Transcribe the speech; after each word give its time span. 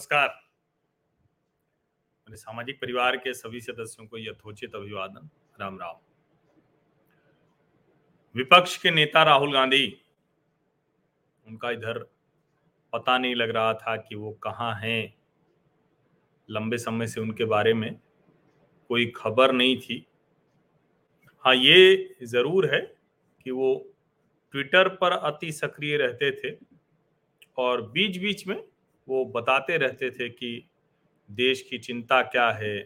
नमस्कार। 0.00 0.28
मेरे 2.28 2.36
सामाजिक 2.36 2.76
परिवार 2.80 3.16
के 3.16 3.32
सभी 3.34 3.60
सदस्यों 3.60 4.06
को 4.06 4.18
यथोचित 4.18 4.74
अभिवादन। 4.74 5.28
राम 5.60 5.76
राम। 5.78 5.96
विपक्ष 8.34 8.76
के 8.76 8.90
नेता 8.90 9.22
राहुल 9.22 9.52
गांधी, 9.52 10.00
उनका 11.46 11.70
इधर 11.70 11.98
पता 12.92 13.18
नहीं 13.18 13.34
लग 13.34 13.50
रहा 13.50 13.74
था 13.74 13.96
कि 13.96 14.14
वो 14.14 14.30
कहाँ 14.42 14.72
हैं। 14.74 15.14
लंबे 16.48 16.78
समय 16.78 17.06
से 17.06 17.20
उनके 17.20 17.44
बारे 17.44 17.74
में 17.74 17.92
कोई 18.90 19.12
खबर 19.16 19.52
नहीं 19.52 19.76
थी। 19.80 20.04
हाँ 21.44 21.54
ये 21.54 22.16
ज़रूर 22.24 22.74
है 22.74 22.80
कि 23.46 23.50
वो 23.50 23.74
ट्विटर 24.54 24.88
पर 24.96 25.12
अति 25.12 25.52
सक्रिय 25.52 25.96
रहते 25.96 26.32
थे 26.32 26.56
और 27.58 27.82
बीच 27.82 28.18
बीच 28.18 28.46
में 28.46 28.69
वो 29.10 29.24
बताते 29.24 29.76
रहते 29.76 30.10
थे 30.10 30.28
कि 30.28 30.70
देश 31.30 31.62
की 31.62 31.78
चिंता 31.78 32.20
क्या 32.22 32.50
है, 32.50 32.78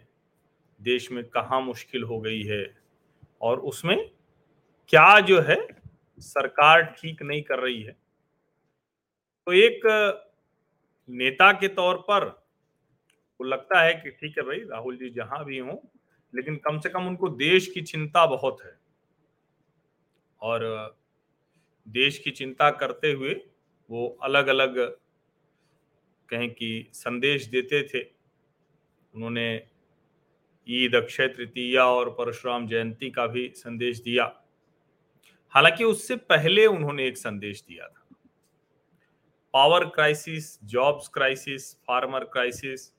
देश 0.80 1.10
में 1.12 1.24
कहाँ 1.24 1.60
मुश्किल 1.60 2.02
हो 2.02 2.20
गई 2.20 2.42
है 2.42 2.64
और 3.40 3.60
उसमें 3.60 3.96
क्या 4.88 5.20
जो 5.20 5.40
है 5.40 5.56
सरकार 6.18 6.82
ठीक 6.98 7.22
नहीं 7.22 7.42
कर 7.42 7.58
रही 7.58 7.82
है। 7.82 7.92
तो 9.46 9.52
एक 9.52 9.80
नेता 11.08 11.52
के 11.52 11.68
तौर 11.68 11.96
पर 11.96 12.24
वो 13.40 13.46
लगता 13.46 13.80
है 13.80 13.94
कि 13.94 14.10
ठीक 14.10 14.38
है 14.38 14.44
भाई, 14.44 14.58
राहुल 14.58 14.96
जी 14.96 15.10
जहाँ 15.10 15.44
भी 15.44 15.58
हों, 15.58 15.76
लेकिन 16.32 16.56
कम 16.56 16.78
से 16.80 16.88
कम 16.88 17.06
उनको 17.06 17.28
देश 17.28 17.66
की 17.66 17.82
चिंता 17.82 18.26
बहुत 18.26 18.62
है। 18.64 18.76
और 20.40 20.96
देश 21.86 22.18
की 22.18 22.30
चिंता 22.30 22.70
करते 22.70 23.12
हुए 23.12 23.34
वो 23.90 24.06
अलग 24.22 24.46
अलग 24.46 24.78
कहें 26.28 26.50
कि 26.50 26.90
संदेश 26.92 27.46
देते 27.46 27.82
थे। 27.82 28.02
उन्होंने 29.14 29.66
ईद 30.68 30.94
अक्षय 30.94 31.28
तृतीया 31.28 31.84
और 31.84 32.10
परशुराम 32.10 32.66
जयंती 32.66 33.10
का 33.10 33.26
भी 33.26 33.52
संदेश 33.56 34.00
दिया। 34.00 34.44
हालाँकि 35.48 35.84
उससे 35.84 36.16
पहले 36.16 36.66
उन्होंने 36.66 37.06
एक 37.06 37.16
संदेश 37.16 37.64
दिया 37.68 37.88
था। 37.88 38.00
Power 39.52 39.84
crisis, 39.84 40.64
jobs 40.64 41.08
crisis, 41.08 41.74
farmer 41.74 42.24
crisis, 42.24 42.92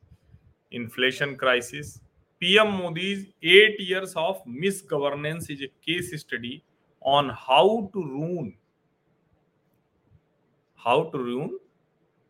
inflation 0.74 1.36
crisis, 1.36 1.98
PM 2.40 2.68
Modi 2.68 3.34
eight 3.44 3.78
years 3.80 4.18
of 4.18 4.38
misgovernance 4.92 5.52
is 5.52 5.64
a 5.64 5.68
case 5.68 6.12
study 6.14 6.62
on 7.04 7.32
how 7.34 7.88
to 7.88 8.02
ruin. 8.02 8.54
How 10.76 11.10
to 11.10 11.18
ruin? 11.18 11.60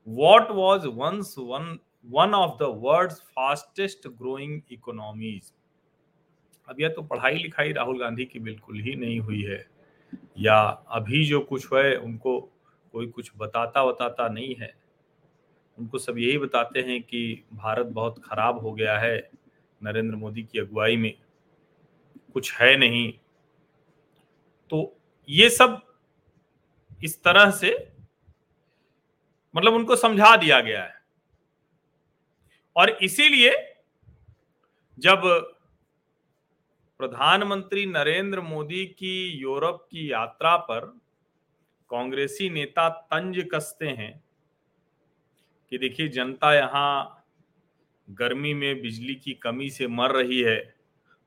What 0.07 0.55
was 0.55 0.87
once 0.87 1.37
one 1.37 1.79
one 2.11 2.33
of 2.33 2.57
the 2.57 2.71
world's 2.71 3.21
fastest 3.37 4.07
growing 4.17 4.61
economies? 4.71 5.53
अब 6.69 6.81
यह 6.81 6.89
तो 6.89 7.01
पढ़ाई 7.01 7.35
लिखाई 7.35 7.71
राहुल 7.71 7.99
गांधी 7.99 8.25
की 8.25 8.39
बिल्कुल 8.39 8.79
ही 8.79 8.95
नहीं 8.95 9.19
हुई 9.19 9.41
है। 9.41 9.67
या 10.39 10.61
अभी 10.69 11.25
जो 11.25 11.39
कुछ 11.39 11.73
है, 11.73 11.97
उनको 11.97 12.39
कोई 12.91 13.07
कुछ 13.07 13.31
बताता 13.37 13.85
बताता 13.85 14.27
नहीं 14.27 14.55
है। 14.55 14.75
उनको 15.79 15.97
सब 15.97 16.17
यही 16.17 16.37
बताते 16.37 16.79
हैं 16.79 17.03
कि 17.03 17.43
भारत 17.53 17.85
बहुत 17.85 18.21
खराब 18.25 18.59
हो 18.59 18.73
गया 18.73 18.99
है 18.99 19.29
नरेंद्र 19.83 20.15
मोदी 20.15 20.43
की 20.43 20.59
अगुवाई 20.59 20.97
में। 20.97 21.13
कुछ 22.33 22.53
है 22.53 22.77
नहीं। 22.77 23.13
तो 24.69 24.97
ये 25.29 25.49
सब 25.49 25.81
इस 27.03 27.23
तरह 27.23 27.51
से 27.51 27.94
मतलब 29.55 29.73
उनको 29.73 29.95
समझा 29.95 30.35
दिया 30.37 30.59
गया 30.61 30.83
है। 30.83 31.03
और 32.75 32.89
इसीलिए 32.89 33.51
जब 34.99 35.21
प्रधानमंत्री 36.99 37.85
नरेंद्र 37.85 38.41
मोदी 38.41 38.85
की 38.85 39.31
यूरोप 39.31 39.88
की 39.91 40.11
यात्रा 40.11 40.57
पर 40.57 40.85
कांग्रेसी 41.89 42.49
नेता 42.49 42.89
तंज 42.89 43.45
कसते 43.53 43.88
हैं 43.88 44.23
कि 45.71 45.77
देखिए, 45.77 46.07
जनता 46.07 46.53
यहाँ 46.53 47.25
गर्मी 48.09 48.53
में 48.53 48.81
बिजली 48.81 49.15
की 49.15 49.33
कमी 49.33 49.69
से 49.69 49.88
मर 49.88 50.11
रही 50.11 50.41
है 50.41 50.75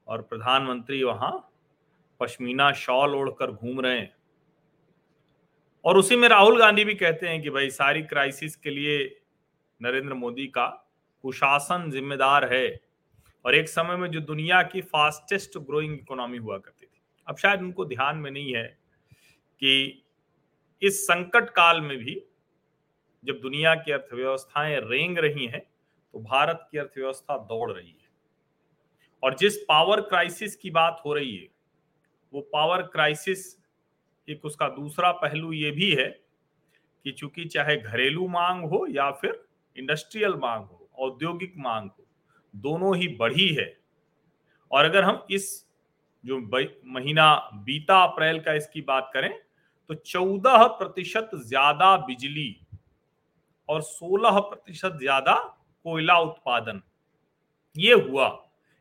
और 0.09 0.23
प्रधानमंत्री 0.23 1.03
वहाँ 1.05 1.51
पश्मीना 2.21 2.73
शॉल 2.73 3.15
ओढ़कर 3.15 3.51
घूम 3.51 3.81
रहे 3.81 3.99
हैं। 3.99 4.18
और 5.89 5.99
उसी 5.99 6.17
में 6.17 6.29
राहुल 6.29 6.59
गांधी 6.59 6.85
भी 6.85 6.95
कहते 6.95 7.29
हैं 7.29 7.43
कि 7.43 7.51
भाई, 7.51 7.71
सारी 7.71 8.03
क्राइसिस 8.03 8.57
के 8.57 8.71
लिए 8.71 9.21
नरेंद्र 9.83 10.15
मोदी 10.15 10.47
का 10.47 10.67
कुशासन 11.23 11.91
जिम्मेदार 11.91 12.55
है। 12.55 12.81
और 13.45 13.55
एक 13.55 13.69
समय 13.69 13.97
में 13.97 14.11
जो 14.11 14.21
दुनिया 14.21 14.63
की 14.63 14.81
फास्टेस्ट 14.81 15.59
ग्रोइंग 15.59 15.95
इकोनॉमी 15.95 16.39
हुआ 16.39 16.59
करती 16.59 16.87
थी, 16.87 17.01
अब 17.27 17.37
शायद 17.37 17.61
उनको 17.61 17.85
ध्यान 17.85 18.17
में 18.17 18.31
नहीं 18.31 18.55
है 18.55 18.79
कि 19.61 20.03
इस 20.83 21.05
संकट 21.05 21.51
काल 21.51 21.81
में 21.81 21.99
भी 21.99 22.23
जब 23.25 23.41
दुनिया 23.41 23.75
की 23.75 23.93
अर्थव्यवस्थाएँ 23.93 24.81
रेंग 24.81 25.19
रही 25.19 25.47
हैं 25.47 25.63
तो 26.13 26.19
भारत 26.19 26.69
की 26.73 26.79
अर्थव्यवस्था 26.79 27.39
दौड़ 27.39 27.73
रही 27.73 27.91
है। 27.91 28.11
और 29.23 29.35
जिस 29.35 29.57
पावर 29.57 30.01
क्राइसिस 30.01 30.57
की 30.57 30.71
बात 30.71 31.03
हो 31.07 31.15
रही 31.15 31.37
है, 31.37 31.49
वो 32.33 32.41
पावर 32.41 32.83
क्राइसिस 32.83 33.68
एक 34.29 34.45
उसका 34.45 34.69
दूसरा 34.71 35.11
पहलू 35.15 35.53
ये 35.53 35.71
भी 35.71 35.91
है 35.93 36.09
कि 37.05 37.13
चूँकि 37.13 37.45
चाहे 37.47 37.77
घरेलू 37.77 38.27
मांग 38.29 38.65
हो 38.65 38.87
या 38.91 39.11
फिर 39.13 39.41
इंडस्ट्रियल 39.77 40.35
मांग 40.37 40.65
हो, 40.65 40.89
औद्योगिक 40.99 41.55
मांग 41.59 41.89
हो, 41.89 42.05
दोनों 42.55 42.97
ही 42.97 43.09
बढ़ी 43.17 43.49
है। 43.55 43.73
और 44.71 44.85
अगर 44.85 45.05
हम 45.05 45.27
इस 45.31 45.47
जो 46.25 46.39
महीना 46.39 47.35
बीता 47.65 48.03
अप्रैल 48.05 48.41
का 48.41 48.53
इसकी 48.55 48.81
बात 48.83 49.11
करें 49.15 49.31
तो 49.91 49.95
चौदह 49.97 50.67
प्रतिशत 50.79 51.31
ज़्यादा 51.37 51.97
बिजली 51.99 52.57
और 53.69 53.83
सोलह 53.83 54.39
प्रतिशत 54.41 54.99
ज़्यादा 55.01 55.35
कोयला 55.85 56.19
उत्पादन, 56.21 56.81
ये 57.77 57.93
हुआ। 57.95 58.29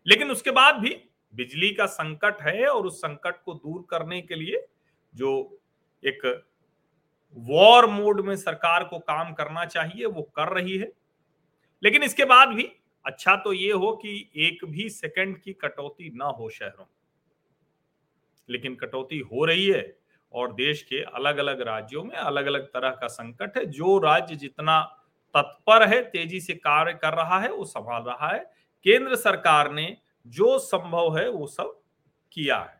लेकिन 0.06 0.32
उसके 0.32 0.52
बाद 0.52 0.76
भी 0.76 0.96
बिजली 1.34 1.70
का 1.74 1.86
संकट 1.88 2.42
है 2.42 2.66
और 2.68 2.86
उस 2.86 2.98
संकट 2.98 3.42
को 3.46 3.54
दूर 3.56 3.86
करने 3.90 4.22
के 4.22 4.36
लिए 4.36 4.66
जो 5.18 5.60
एक 6.04 6.26
वॉर 7.38 7.86
मोड 7.86 8.22
में 8.22 8.36
सरकार 8.36 8.84
को 8.84 9.00
काम 9.00 9.34
करना 9.34 9.66
चाहिए, 9.66 10.06
वो 10.06 10.22
कर 10.36 10.54
रही 10.54 10.78
है। 10.78 10.92
लेकिन 11.84 12.04
इसके 12.04 12.26
बाद 12.26 12.50
भी 12.50 12.64
अच्छा 13.06 13.36
तो 13.36 13.54
ये 13.54 13.72
हो 13.72 13.92
कि 13.96 14.32
एक 14.36 14.66
भी 14.66 14.90
सेकंड 14.90 15.38
की 15.38 15.54
कटौती 15.54 16.12
ना 16.16 16.26
हो 16.26 16.50
शहरों 16.50 16.86
लेकिन 18.50 18.76
कटौती 18.76 19.20
हो 19.20 19.46
रही 19.46 19.68
है 19.68 19.98
और 20.34 20.54
देश 20.54 20.82
के 20.84 21.02
अलग 21.16 21.38
अलग 21.38 21.62
राज्यों 21.62 22.04
में 22.04 22.16
अलग 22.16 22.46
अलग 22.46 22.66
तरह 22.66 22.90
का 22.92 23.08
संकट 23.08 23.58
है। 23.58 23.66
जो 23.66 23.98
राज्य 23.98 24.36
जितना 24.36 24.82
तत्पर 25.36 25.88
है, 25.88 26.02
तेज़ी 26.02 26.40
से 26.40 26.54
कार्य 26.54 26.94
कर 26.94 27.14
रहा 27.14 27.40
है, 27.40 27.52
वो 27.52 27.66
संभाल 27.66 28.04
रहा 28.04 28.28
है। 28.28 28.40
केंद्र 28.86 29.16
सरकार 29.16 29.72
ने 29.72 29.98
जो 30.28 30.58
संभव 30.60 31.18
है, 31.18 31.30
वो 31.30 31.48
सब 31.48 31.80
किया 32.32 32.58
है। 32.58 32.77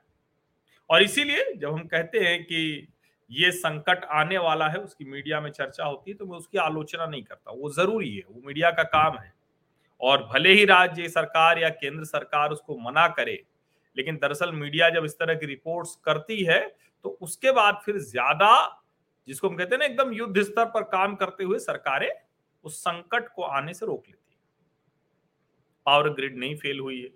और 0.90 1.04
इसीलिए 1.04 1.54
जब 1.54 1.74
हम 1.74 1.88
कहते 1.88 2.20
हैं 2.20 2.44
कि 2.44 2.88
ये 3.30 3.52
संकट 3.54 4.04
आने 4.14 4.38
वाला 4.40 4.68
है, 4.68 4.78
उसकी 4.78 5.06
मीडिया 5.06 5.40
में 5.42 5.50
चर्चा 5.52 5.86
होती 5.86 6.12
है 6.12 6.18
तो 6.18 6.26
मैं 6.26 6.38
उसकी 6.38 6.58
आलोचना 6.60 7.06
नहीं 7.06 7.24
करता 7.24 7.52
वो 7.54 7.70
ज़रूरी 7.72 8.10
है, 8.10 8.24
वो 8.24 8.42
मीडिया 8.46 8.72
का 8.72 8.84
काम 8.86 9.18
है। 9.18 9.34
और 10.02 10.24
भले 10.26 10.54
ही 10.54 10.66
राज्य 10.66 11.08
सरकार 11.10 11.60
या 11.60 11.70
केंद्र 11.72 12.04
सरकार 12.06 12.52
उसको 12.52 12.78
मना 12.80 13.08
करे, 13.10 13.44
लेकिन 13.98 14.18
दरअसल 14.18 14.52
मीडिया 14.54 14.90
जब 14.90 15.06
इस 15.06 15.14
तरह 15.14 15.36
की 15.36 15.46
रिपोर्ट्स 15.46 15.96
करती 16.06 16.44
है 16.46 16.60
तो 17.06 17.10
उसके 17.22 17.52
बाद 17.52 17.82
फिर 17.86 17.98
ज़्यादा 18.00 18.52
जिसको 19.28 19.50
हम 19.50 19.56
कहते 19.56 19.76
हैं 19.76 19.80
ना, 19.80 19.86
एकदम 19.86 20.12
युद्ध 20.14 20.42
स्तर 20.42 20.66
पर 20.68 20.84
काम 20.86 21.16
करते 21.16 21.44
हुए 21.44 21.60
सरकारें 21.60 22.10
उस 22.66 22.80
संकट 22.80 23.28
को 23.36 23.44
आने 23.44 23.74
से 23.74 23.86
रोक 23.86 24.04
लेती 24.06 24.32
है। 24.32 24.38
पावर 25.86 26.10
ग्रिड 26.12 26.38
नहीं 26.38 26.56
फेल 26.58 26.80
हुई 26.80 27.02
है। 27.02 27.10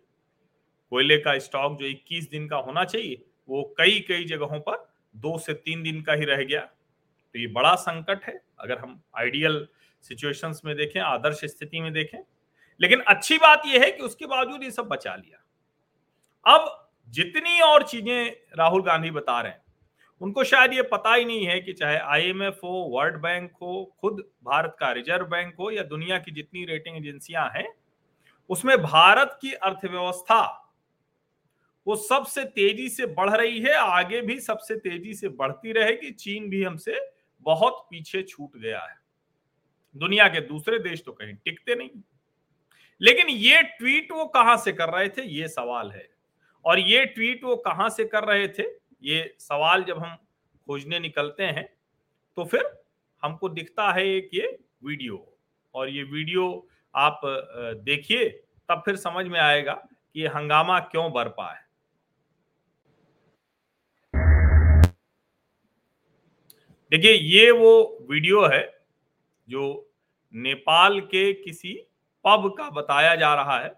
कोयले 0.92 1.18
का 1.20 1.38
स्टॉक 1.40 1.78
जो 1.80 1.86
21 1.88 2.30
दिन 2.32 2.48
का 2.48 2.58
होना 2.60 2.84
चाहिए 2.86 3.24
वो 3.50 3.74
कई 3.78 4.00
कई 4.00 4.24
जगहों 4.24 4.60
पर 4.60 4.94
दो 5.16 5.38
से 5.38 5.54
तीन 5.54 5.84
दिन 5.84 6.02
का 6.02 6.14
ही 6.14 6.26
रह 6.26 6.44
गया। 6.44 6.62
तो 6.62 7.40
ये 7.40 7.48
बड़ा 7.48 7.76
संकट 7.76 8.24
है, 8.24 8.42
अगर 8.60 8.78
हम 8.78 9.02
आइडियल 9.18 9.68
सिचुएशंस 10.02 10.62
में 10.66 10.76
देखें, 10.76 11.00
आदर्श 11.00 11.46
स्थिति 11.46 11.82
में 11.82 11.94
देखें। 11.94 12.20
लेकिन 12.82 13.00
अच्छी 13.00 13.38
बात 13.38 13.64
यह 13.66 13.82
है 13.82 13.92
कि 13.92 14.04
उसके 14.04 14.26
बावजूद 14.26 14.64
ये 14.64 14.72
सब 14.72 14.88
बचा 14.88 15.16
लिया। 15.16 15.44
अब 16.56 16.90
जितनी 17.10 17.60
और 17.60 17.84
चीज़ें 17.84 18.32
राहुल 18.58 18.82
गांधी 18.82 19.12
बता 19.12 19.42
रहे 19.42 19.52
हैं, 19.52 19.64
उनको 20.22 20.44
शायद 20.44 20.74
ये 20.74 20.82
पता 20.82 21.14
ही 21.14 21.26
नहीं 21.26 21.46
है 21.46 21.60
कि 21.60 21.74
चाहे 21.74 21.98
आईएमएफ 21.98 22.60
हो 22.64 22.70
वर्ल्ड 22.70 23.18
बैंक 23.18 23.52
हो, 23.62 23.96
खुद 24.02 24.24
भारत 24.44 24.76
का 24.80 24.92
रिज़र्व 24.92 25.26
बैंक 25.26 25.56
हो, 25.60 25.72
या 25.72 25.84
दुनिया 25.84 26.18
की 26.18 26.32
जितनी 26.32 26.66
रेटिंग 26.66 26.98
एजेंसियाँ 26.98 27.50
हैं, 27.56 27.74
उसमें 28.50 28.78
भारत 28.78 29.40
की 29.42 29.54
अर्थव्यवस्था 29.54 30.61
वो 31.88 31.96
सबसे 31.98 32.44
तेज़ी 32.46 32.88
से 32.90 33.06
बढ़ 33.08 33.30
रही 33.32 33.60
है, 33.60 33.74
आगे 33.74 34.22
भी 34.22 34.40
सबसे 34.40 34.76
तेज़ी 34.78 35.14
से 35.14 35.30
बढ़ती 35.30 35.72
रहेगी। 35.72 36.12
चीन 36.14 36.50
भी 36.50 36.64
हमसे 36.64 37.00
बहुत 37.46 37.86
पीछे 37.90 38.22
छूट 38.24 38.58
गया 38.58 38.80
है। 38.80 39.00
दुनिया 39.96 40.28
के 40.28 40.42
दूसरे 40.42 40.80
देश 40.80 41.04
तो 41.06 41.12
कहीं 41.12 41.34
टिकते 41.36 41.76
नहीं। 41.76 42.02
लेकिन 43.02 43.30
ये 43.30 43.62
ट्वीट 43.70 44.12
वो 44.12 44.26
कहाँ 44.28 44.58
से 44.58 44.72
कर 44.72 44.90
रहे 44.90 45.08
थे, 45.10 45.24
ये 45.24 45.48
सवाल 45.50 45.92
है। 45.92 46.08
और 46.66 46.80
ये 46.80 47.06
ट्वीट 47.06 47.44
वो 47.44 47.56
कहाँ 47.58 47.90
से 47.90 48.06
कर 48.06 48.24
रहे 48.24 48.48
थे, 48.50 48.64
ये 49.04 49.36
सवाल 49.40 49.84
जब 49.84 50.00
हम 50.00 50.16
खोजने 50.68 51.00
निकलते 51.00 51.44
हैं 51.46 51.68
तो 52.38 52.44
फिर 52.46 52.64
हमको 53.24 53.50
दिखता 53.50 53.92
है 53.92 54.06
एक 54.08 54.30
ये 54.34 54.48
वीडियो। 54.84 55.28
और 55.76 55.90
ये 55.90 56.04
वीडियो 56.04 56.68
आप 56.94 57.22
देखिए, 57.86 58.28
तब 58.70 58.82
फिर 58.86 58.96
समझ 58.98 59.26
में 59.28 59.40
आएगा 59.40 59.74
कि 59.74 60.22
ये 60.22 60.28
हंगामा 60.28 60.80
क्यों 60.82 61.12
बरपा 61.14 61.52
है 61.52 61.61
देखिए, 66.92 67.12
ये 67.12 67.52
वो 67.52 68.06
वीडियो 68.10 68.46
है 68.46 68.64
जो 69.48 69.94
नेपाल 70.34 71.00
के 71.02 71.32
किसी 71.34 71.74
पब 72.26 72.48
का 72.58 72.70
बताया 72.72 73.16
जा 73.16 73.34
रहा 73.36 73.58
है 73.60 73.72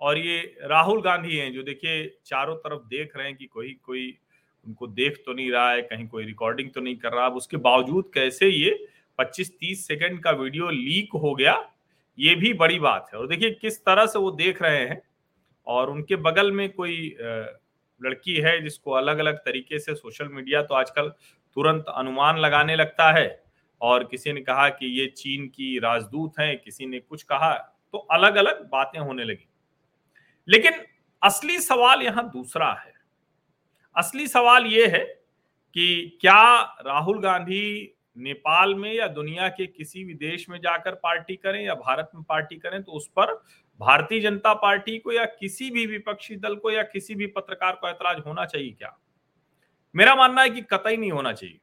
और 0.00 0.18
ये 0.18 0.38
राहुल 0.64 1.00
गांधी 1.02 1.36
हैं 1.36 1.52
जो 1.52 1.62
देखिए, 1.62 2.06
चारों 2.26 2.54
तरफ़ 2.56 2.82
देख 2.88 3.16
रहे 3.16 3.26
हैं 3.26 3.36
कि 3.36 3.46
कोई 3.46 3.76
कोई 3.84 4.06
उनको 4.66 4.86
देख 4.86 5.22
तो 5.26 5.32
नहीं 5.32 5.50
रहा 5.50 5.70
है, 5.72 5.82
कहीं 5.82 6.06
कोई 6.08 6.24
रिकॉर्डिंग 6.24 6.70
तो 6.70 6.80
नहीं 6.80 6.96
कर 6.96 7.12
रहा। 7.12 7.26
अब 7.26 7.36
उसके 7.36 7.56
बावजूद 7.58 8.10
कैसे 8.14 8.48
ये 8.48 8.70
25-30 9.18 9.86
सेकंड 9.86 10.22
का 10.22 10.30
वीडियो 10.32 10.68
लीक 10.70 11.12
हो 11.14 11.34
गया, 11.34 11.54
ये 12.18 12.34
भी 12.34 12.52
बड़ी 12.54 12.78
बात 12.78 13.10
है। 13.12 13.18
और 13.18 13.26
देखिए, 13.28 13.50
किस 13.52 13.78
तरह 13.80 14.06
से 14.06 14.18
वो 14.18 14.30
देख 14.32 14.62
रहे 14.62 14.78
हैं 14.78 15.00
और 15.66 15.90
उनके 15.90 16.16
बगल 16.18 16.52
में 16.52 16.68
कोई 16.72 17.16
लड़की 18.00 18.34
है 18.36 18.60
जिसको 18.62 18.90
अलग 18.92 19.18
अलग 19.18 19.36
तरीके 19.38 19.78
से 19.78 19.94
सोशल 19.94 20.28
मीडिया 20.28 20.62
तो 20.62 20.74
आजकल 20.74 21.12
तुरंत 21.56 21.84
अनुमान 21.88 22.38
लगाने 22.38 22.76
लगता 22.76 23.12
है। 23.12 23.44
और 23.80 24.04
किसी 24.04 24.32
ने 24.32 24.40
कहा 24.40 24.68
कि 24.68 24.86
ये 25.00 25.06
चीन 25.06 25.46
की 25.46 25.78
राजदूत 25.78 26.32
हैं, 26.40 26.58
किसी 26.58 26.86
ने 26.86 26.98
कुछ 26.98 27.22
कहा 27.22 27.52
तो 27.92 27.98
अलग 27.98 28.36
अलग 28.36 28.68
बातें 28.70 29.00
होने 29.00 29.24
लगी। 29.24 29.48
लेकिन 30.48 30.72
असली 31.22 31.58
सवाल 31.58 32.02
यहाँ 32.02 32.30
दूसरा 32.30 32.72
है। 32.72 32.92
असली 33.96 34.28
सवाल 34.28 34.66
ये 34.66 34.86
है 34.86 35.04
कि 35.74 36.18
क्या 36.20 36.60
राहुल 36.86 37.20
गांधी 37.20 37.94
नेपाल 38.16 38.74
में 38.74 38.92
या 38.92 39.06
दुनिया 39.06 39.48
के 39.48 39.66
किसी 39.66 40.04
भी 40.04 40.14
देश 40.14 40.48
में 40.48 40.58
जाकर 40.58 40.94
पार्टी 40.94 41.36
करें 41.36 41.62
या 41.64 41.74
भारत 41.74 42.10
में 42.14 42.22
पार्टी 42.24 42.56
करें 42.56 42.82
तो 42.82 42.92
उस 42.92 43.08
पर 43.08 43.32
भारतीय 43.80 44.20
जनता 44.20 44.54
पार्टी 44.54 44.98
को 44.98 45.12
या 45.12 45.24
किसी 45.24 45.70
भी 45.70 45.86
विपक्षी 45.86 46.36
दल 46.36 46.56
को 46.56 46.70
या 46.70 46.82
किसी 46.82 47.14
भी 47.14 47.26
पत्रकार 47.26 47.72
को 47.72 47.88
ऐतराज 47.88 48.22
होना 48.26 48.44
चाहिए 48.44 48.70
क्या? 48.70 48.98
मेरा 49.94 50.14
मानना 50.14 50.42
है 50.42 50.50
कि 50.50 50.60
कतई 50.62 50.96
नहीं 50.96 51.10
होना 51.12 51.32
चाहिए। 51.32 51.58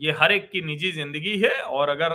ये 0.00 0.12
हर 0.12 0.32
एक 0.32 0.50
की 0.50 0.60
निजी 0.62 0.92
ज़िंदगी 0.92 1.38
है 1.38 1.60
और 1.60 1.88
अगर 1.88 2.12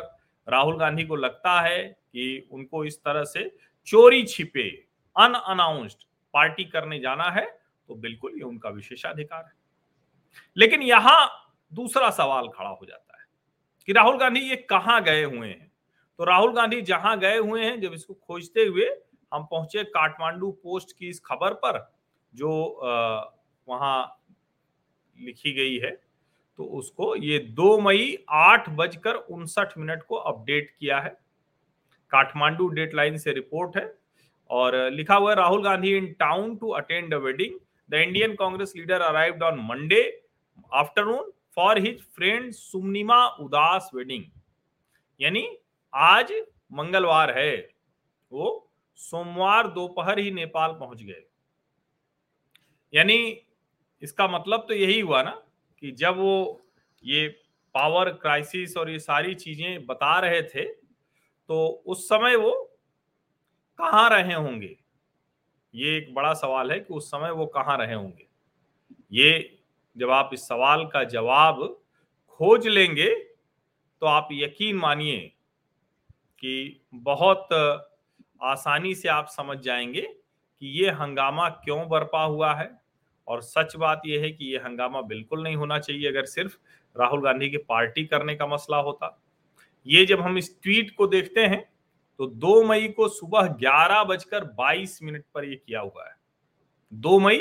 राहुल 0.47 0.77
गांधी 0.77 1.03
को 1.03 1.15
लगता 1.15 1.59
है 1.61 1.83
कि 1.83 2.47
उनको 2.51 2.83
इस 2.85 2.97
तरह 2.97 3.23
से 3.23 3.49
चोरी 3.87 4.23
छिपे 4.23 4.69
अनअनाउंस्ड 5.15 6.03
पार्टी 6.33 6.63
करने 6.65 6.99
जाना 6.99 7.29
है 7.31 7.45
तो 7.89 7.95
बिल्कुल 7.95 8.31
ये 8.35 8.43
उनका 8.43 8.69
विशेषाधिकार 8.69 9.43
है। 9.43 9.53
लेकिन 10.57 10.81
यहाँ 10.81 11.29
दूसरा 11.71 12.09
सवाल 12.09 12.47
खड़ा 12.47 12.69
हो 12.69 12.85
जाता 12.85 13.17
है 13.19 13.25
कि 13.87 13.93
राहुल 13.93 14.17
गांधी 14.17 14.39
ये 14.39 14.55
कहाँ 14.69 15.01
गए 15.03 15.23
हुए 15.23 15.47
हैं? 15.47 15.71
तो 16.19 16.23
राहुल 16.23 16.53
गांधी 16.53 16.81
जहाँ 16.81 17.17
गए 17.19 17.37
हुए 17.37 17.63
हैं, 17.65 17.79
जब 17.81 17.93
इसको 17.93 18.13
खोजते 18.13 18.63
हुए 18.63 18.85
हम 19.31 19.45
पहुँचे 19.45 19.83
काठमांडू 19.85 20.51
पोस्ट 20.53 20.97
की 20.99 21.09
इस 21.09 21.21
खबर 21.25 21.53
पर, 21.55 21.79
जो 22.33 22.51
वहाँ 23.67 24.14
लिखी 25.17 25.53
गई 25.53 25.77
है 25.79 25.91
तो 26.59 26.63
उसको 26.77 27.15
ये 27.15 27.37
दो 27.55 27.77
मई 27.81 28.17
आठ 28.31 28.69
बजकर 28.71 29.15
उनसठ 29.15 29.77
मिनट 29.77 30.03
को 30.03 30.15
अपडेट 30.15 30.69
किया 30.69 30.99
है। 30.99 31.09
काठमांडू 32.11 32.67
डेटलाइन 32.69 33.17
से 33.17 33.33
रिपोर्ट 33.33 33.77
है 33.77 33.93
और 34.49 34.75
लिखा 34.91 35.15
हुआ 35.15 35.29
है, 35.29 35.35
Rahul 35.35 35.63
Gandhi 35.63 35.95
in 35.97 36.11
town 36.13 36.55
to 36.57 36.69
attend 36.71 37.09
the 37.11 37.17
wedding. 37.23 37.59
The 37.89 37.93
Indian 37.95 38.35
Congress 38.35 38.73
leader 38.75 39.01
arrived 39.01 39.43
on 39.43 39.59
Monday 39.63 40.01
afternoon 40.73 41.31
for 41.55 41.79
his 41.79 42.01
friend 42.15 42.51
Sumnima 42.53 43.25
Udas 43.39 43.89
wedding 43.95 44.23
यानी 45.19 45.47
आज 45.93 46.33
मंगलवार 46.73 47.37
है, 47.37 47.55
वो 48.31 48.69
सोमवार 48.99 49.67
दोपहर 49.69 50.19
ही 50.19 50.31
नेपाल 50.33 50.71
पहुँच 50.73 51.03
गए। 51.03 51.23
यानी 52.93 53.17
इसका 54.01 54.27
मतलब 54.27 54.65
तो 54.67 54.73
यही 54.73 54.99
हुआ 54.99 55.21
ना 55.23 55.31
कि 55.81 55.91
जब 55.91 56.17
वो 56.17 56.61
ये 57.03 57.27
पावर 57.75 58.09
क्राइसिस 58.09 58.77
और 58.77 58.89
ये 58.89 58.99
सारी 58.99 59.33
चीज़ें 59.35 59.85
बता 59.85 60.19
रहे 60.19 60.41
थे 60.43 60.63
तो 61.49 61.67
उस 61.87 62.05
समय 62.09 62.35
वो 62.35 62.51
कहाँ 63.79 64.09
रहे 64.09 64.33
होंगे? 64.33 64.75
ये 65.73 65.97
एक 65.97 66.13
बड़ा 66.13 66.33
सवाल 66.33 66.71
है 66.71 66.79
कि 66.79 66.93
उस 66.93 67.07
समय 67.11 67.31
वो 67.31 67.45
कहाँ 67.45 67.77
रहे 67.77 67.93
होंगे? 67.93 68.27
ये 69.11 69.59
जब 69.97 70.11
आप 70.11 70.29
इस 70.33 70.47
सवाल 70.47 70.85
का 70.85 71.03
जवाब 71.03 71.63
खोज 72.29 72.67
लेंगे 72.67 73.09
तो 74.01 74.05
आप 74.07 74.29
यकीन 74.31 74.75
मानिए 74.77 75.19
कि 76.43 76.81
बहुत 76.93 77.47
आसानी 78.43 78.95
से 78.95 79.09
आप 79.09 79.27
समझ 79.29 79.57
जाएँगे 79.57 80.01
कि 80.01 80.67
ये 80.79 80.89
हंगामा 80.91 81.49
क्यों 81.49 81.87
बरपा 81.89 82.23
हुआ 82.23 82.53
है। 82.55 82.69
और 83.27 83.41
सच 83.41 83.75
बात 83.75 84.01
यह 84.05 84.21
है 84.21 84.31
कि 84.31 84.53
यह 84.53 84.65
हंगामा 84.65 85.01
बिल्कुल 85.03 85.43
नहीं 85.43 85.55
होना 85.55 85.79
चाहिए 85.79 86.07
अगर 86.07 86.25
सिर्फ़ 86.25 86.57
राहुल 86.95 87.21
गांधी 87.21 87.49
की 87.49 87.57
पार्टी 87.59 88.05
करने 88.05 88.35
का 88.35 88.47
मसला 88.47 88.77
होता। 88.79 89.17
ये 89.85 90.05
जब 90.05 90.21
हम 90.21 90.37
इस 90.37 90.55
ट्वीट 90.63 90.95
को 90.97 91.07
देखते 91.07 91.41
हैं 91.41 91.63
तो 92.19 92.27
दो 92.27 92.63
मई 92.63 92.87
को 92.87 93.07
सुबह 93.09 93.47
ग्यारह 93.59 94.03
बजकर 94.03 94.43
बाईस 94.53 94.99
मिनट 95.03 95.23
पर 95.33 95.45
यह 95.45 95.59
किया 95.65 95.79
हुआ 95.79 96.05
है। 96.05 96.15
दो 96.91 97.19
मई, 97.19 97.37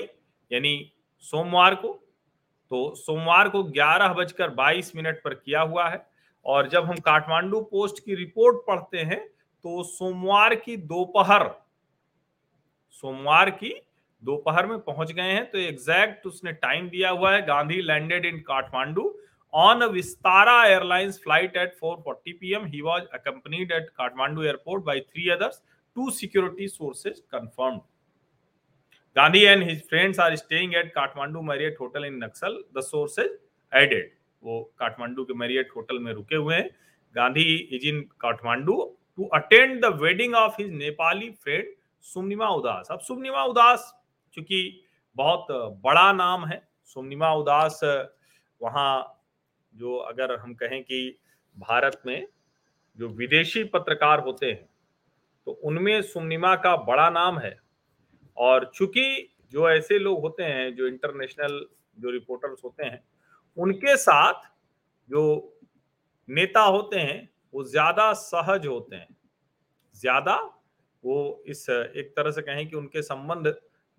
यानी 0.51 0.93
सोमवार 1.25 1.75
को 1.75 1.93
तो 2.71 2.95
सोमवार 2.97 3.49
को 3.49 3.63
ग्यारह 3.65 4.13
बजकर 4.15 4.51
बाईस 4.53 4.95
मिनट 4.97 5.23
पर 5.25 5.35
किया 5.35 5.61
हुआ 5.63 5.89
है। 5.89 6.07
और 6.47 6.69
जब 6.69 6.85
हम 6.85 6.97
काठमांडू 6.97 7.61
पोस्ट 7.63 8.05
की 8.05 8.15
रिपोर्ट 8.15 8.57
पढ़ते 8.67 8.99
हैं 9.01 9.21
तो 9.65 9.83
सोमवार 9.85 10.55
की 10.57 10.77
दोपहर, 10.79 11.49
सोमवार 13.03 13.51
की 13.53 13.75
दोपहर 14.25 14.67
में 14.67 14.79
पहुँच 14.81 15.13
गए 15.13 15.33
हैं 15.33 15.45
तो 15.51 15.59
एग्जैक्ट 15.59 16.27
उसने 16.27 16.53
टाइम 16.65 16.89
दिया 16.89 17.11
हुआ 17.11 17.33
है, 17.33 17.43
Gandhi 17.47 17.81
landed 17.83 18.27
in 18.27 18.39
Kathmandu 18.49 19.15
on 19.53 19.85
Vistara 19.93 20.63
airlines 20.67 21.21
flight 21.25 21.57
at 21.57 21.75
4:40 21.83 22.33
PM 22.41 22.65
he 22.67 22.81
was 22.83 23.03
accompanied 23.15 23.73
at 23.73 23.89
Kathmandu 23.99 24.43
airport 24.43 24.85
by 24.85 25.01
three 25.01 25.29
others 25.31 25.63
two 25.97 26.11
security 26.21 26.69
sources 26.69 27.21
confirmed 27.33 27.81
Gandhi 29.17 29.47
and 29.47 29.63
his 29.63 29.83
friends 29.83 30.19
are 30.19 30.37
staying 30.37 30.75
at 30.75 30.93
Kathmandu 30.95 31.43
Marriott 31.45 31.77
Hotel 31.79 32.05
in 32.05 32.19
Naxal. 32.19 32.57
The 32.73 32.83
sources 32.83 33.35
added. 33.73 34.09
वो 34.43 34.57
काठमांडू 34.79 35.25
के 35.25 35.35
Marriott 35.35 35.69
hotel 35.77 35.99
में 35.99 36.13
रुके 36.13 36.37
हुए 36.37 36.55
हैं 36.55 36.69
Gandhi 37.15 37.45
is 37.77 37.87
in 37.89 38.01
Kathmandu 38.21 38.75
to 39.19 39.25
attend 39.35 39.81
the 39.85 39.93
wedding 40.01 40.35
of 40.35 40.61
his 40.61 40.73
Nepali 40.73 41.31
friend 41.45 41.69
Sumnima 42.05 42.49
Udas 42.57 42.89
अब 42.91 43.01
सुमनिमा 43.07 43.45
उदास 43.53 43.93
चूँकि 44.37 44.81
बहुत 45.17 45.47
बड़ा 45.85 46.13
नाम 46.13 46.45
है, 46.47 46.63
सोमनिमा 46.85 47.33
उदास, 47.35 47.81
वहाँ 48.61 49.21
जो 49.75 49.97
अगर 49.99 50.39
हम 50.41 50.55
कहें 50.55 50.83
कि 50.83 51.19
भारत 51.57 52.03
में 52.07 52.27
जो 52.99 53.09
विदेशी 53.11 53.63
पत्रकार 53.67 54.21
होते 54.21 54.47
हैं 54.47 54.69
तो 55.47 55.53
उनमें 55.65 56.01
सुमनिमा 56.03 56.55
का 56.57 56.77
बड़ा 56.79 57.09
नाम 57.11 57.39
है। 57.39 57.55
और 58.37 58.71
चूँकि 58.75 59.37
जो 59.53 59.69
ऐसे 59.71 59.99
लोग 59.99 60.21
होते 60.21 60.43
हैं, 60.43 60.75
जो 60.77 60.87
इंटरनेशनल 60.89 61.65
जो 61.97 62.11
रिपोर्टर्स 62.11 62.65
होते 62.65 62.85
हैं, 62.85 63.03
उनके 63.57 63.97
साथ 63.97 64.49
जो 65.09 65.23
नेता 66.29 66.61
होते 66.61 66.99
हैं, 66.99 67.29
वो 67.55 67.65
ज़्यादा 67.65 68.13
सहज 68.13 68.67
होते 68.67 68.97
हैं। 68.97 69.09
ज़्यादा 69.97 70.37
वो 71.05 71.43
इस 71.47 71.69
एक 71.71 72.13
तरह 72.17 72.31
से 72.31 72.43
कहें 72.43 72.67
कि 72.69 72.77
उनके 72.77 73.03
संबंध 73.03 73.47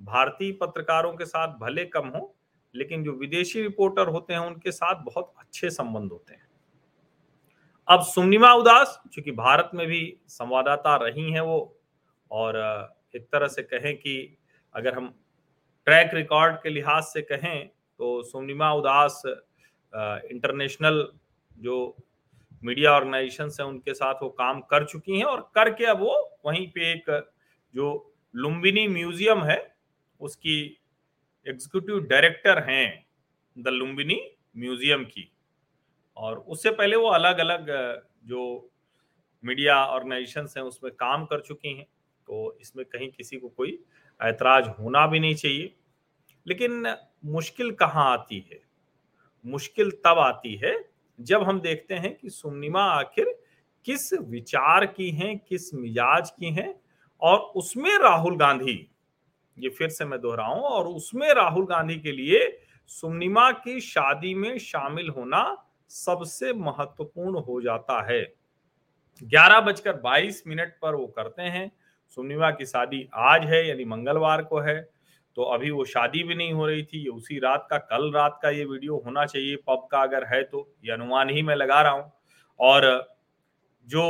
भारतीय 0.01 0.51
पत्रकारों 0.51 1.13
के 1.13 1.25
साथ 1.25 1.57
भले 1.59 1.85
कम 1.85 2.07
हो, 2.07 2.33
लेकिन 2.73 3.03
जो 3.03 3.11
विदेशी 3.11 3.61
रिपोर्टर 3.61 4.07
होते 4.07 4.33
हैं, 4.33 4.39
उनके 4.39 4.71
साथ 4.71 5.03
बहुत 5.05 5.33
अच्छे 5.39 5.69
संबंध 5.69 6.11
होते 6.11 6.33
हैं। 6.33 6.47
अब 7.87 8.01
सुनिमा 8.03 8.53
उदास, 8.53 8.99
चूँकि 9.13 9.31
भारत 9.31 9.71
में 9.73 9.85
भी 9.87 10.17
संवाददाता 10.29 10.95
रही 10.95 11.31
हैं 11.31 11.41
वो, 11.41 11.77
और, 12.31 12.57
एक 13.15 13.27
तरह 13.31 13.47
से 13.47 13.61
कहें 13.63 13.95
कि 13.97 14.37
अगर 14.75 14.93
हम 14.93 15.07
ट्रैक 15.87 16.13
रिकॉर्ड 16.13 16.55
के 16.55 16.69
लिहाज 16.69 17.03
से 17.03 17.21
कहें 17.21 17.67
तो 17.99 18.21
सोनिमा 18.23 18.71
उदास 18.73 19.21
इंटरनेशनल 19.93 21.07
जो 21.51 21.95
मीडिया 22.63 22.91
ऑर्गेनाइजेशन 22.91 23.49
है, 23.59 23.65
उनके 23.65 23.93
साथ 23.93 24.15
वो 24.23 24.29
काम 24.29 24.59
कर 24.61 24.85
चुकी 24.85 25.17
हैं, 25.17 25.25
और 25.25 25.41
करके 25.55 25.85
अब 25.85 25.99
वो 25.99 26.15
वहीं 26.45 26.67
पे 26.67 26.91
एक 26.91 27.09
जो 27.73 28.13
लुम्बिनी 28.33 28.87
म्यूज़ियम 28.87 29.43
है 29.43 29.57
उसकी 30.21 30.59
एग्जीक्यूटिव 31.45 31.99
डायरेक्टर 31.99 32.63
हैं 32.63 33.05
द 33.55 33.67
लुम्बिनी 33.67 34.19
म्यूज़ियम 34.57 35.03
की। 35.03 35.31
और 36.17 36.37
उससे 36.37 36.71
पहले 36.71 36.95
वो 36.95 37.07
अलग 37.09 37.37
अलग 37.37 37.67
जो 38.25 38.71
मीडिया 39.43 39.75
ऑर्गेनाइजेशन 39.85 40.47
हैं, 40.57 40.63
उसमें 40.63 40.91
काम 40.93 41.25
कर 41.25 41.41
चुकी 41.41 41.73
हैं। 41.73 41.85
तो 42.27 42.57
इसमें 42.61 42.85
कहीं 42.85 43.09
किसी 43.11 43.37
को 43.37 43.49
कोई 43.49 43.79
ऐतराज 44.19 44.67
होना 44.79 45.05
भी 45.07 45.19
नहीं 45.19 45.35
चाहिए। 45.35 45.73
लेकिन 46.45 46.95
मुश्किल 47.25 47.71
कहाँ 47.71 48.11
आती 48.11 48.39
है? 48.51 48.59
मुश्किल 49.45 49.91
तब 50.05 50.19
आती 50.19 50.55
है 50.55 50.73
जब 51.19 51.43
हम 51.43 51.59
देखते 51.61 51.93
हैं 51.93 52.13
कि 52.15 52.29
सुमनिमा 52.29 52.83
आखिर 52.83 53.25
किस 53.85 54.13
विचार 54.13 54.85
की 54.85 55.09
हैं, 55.09 55.37
किस 55.39 55.73
मिजाज 55.73 56.29
की 56.29 56.51
हैं, 56.51 56.73
और 57.21 57.39
उसमें 57.55 57.97
राहुल 57.97 58.37
गांधी 58.37 58.75
ये 59.57 59.69
फिर 59.69 59.89
से 59.89 60.05
मैं 60.05 60.19
दोहराऊं, 60.21 60.61
और 60.61 60.87
उसमें 60.87 61.33
राहुल 61.33 61.65
गांधी 61.65 61.95
के 61.97 62.11
लिए 62.11 62.47
सुमनिमा 62.91 63.51
की 63.53 63.79
शादी 63.81 64.33
में 64.35 64.57
शामिल 64.59 65.09
होना 65.09 65.45
सबसे 65.91 66.53
महत्वपूर्ण 66.55 67.39
हो 67.39 67.61
जाता 67.61 68.01
है। 68.07 68.21
ग्यारह 69.21 69.59
बजकर 69.61 69.93
बाईस 69.99 70.43
मिनट 70.47 70.73
पर 70.81 70.95
वो 70.95 71.05
करते 71.09 71.41
हैं। 71.43 71.71
सुमनिमा 72.17 72.49
की 72.51 72.65
शादी 72.65 73.07
आज 73.15 73.45
है, 73.45 73.67
यानी 73.67 73.85
मंगलवार 73.85 74.43
को 74.43 74.59
है 74.61 74.81
तो 75.37 75.43
अभी 75.43 75.69
वो 75.71 75.83
शादी 75.85 76.21
भी 76.23 76.35
नहीं 76.35 76.53
हो 76.53 76.65
रही 76.67 76.83
थी। 76.83 76.99
ये 76.99 77.09
उसी 77.09 77.37
रात 77.39 77.67
का, 77.69 77.77
कल 77.77 78.11
रात 78.11 78.39
का 78.41 78.49
ये 78.49 78.65
वीडियो 78.65 78.97
होना 79.05 79.25
चाहिए, 79.25 79.55
पब 79.57 79.87
का 79.91 80.01
अगर 80.01 80.23
है 80.25 80.41
तो 80.43 80.67
ये 80.85 80.91
अनुमान 80.91 81.29
ही 81.29 81.41
मैं 81.41 81.55
लगा 81.55 81.81
रहा 81.81 81.91
हूँ। 81.91 82.11
और 82.59 83.17
जो 83.87 84.03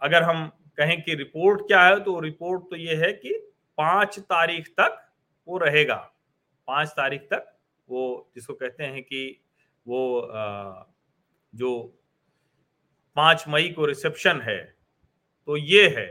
अगर 0.00 0.22
हम 0.22 0.46
कहें 0.78 1.00
कि 1.02 1.14
रिपोर्ट 1.14 1.60
क्या 1.62 1.82
है 1.82 1.98
तो 2.00 2.18
रिपोर्ट 2.20 2.62
तो 2.70 2.76
ये 2.76 2.94
है 2.96 3.12
कि 3.14 3.34
पाँच 3.80 4.18
तारीख 4.20 4.68
तक 4.80 4.98
वो 5.48 5.58
रहेगा। 5.58 5.96
पाँच 6.68 6.88
तारीख 6.88 7.22
तक 7.30 7.46
वो 7.88 8.30
जिसको 8.34 8.54
कहते 8.54 8.84
हैं 8.84 9.02
कि 9.02 9.40
वो 9.86 10.00
जो 11.52 11.70
पाँच 13.16 13.44
मई 13.48 13.68
को 13.68 13.86
रिसेप्शन 13.86 14.40
है 14.40 14.58
तो 15.48 15.56
ये 15.56 15.88
है। 15.88 16.06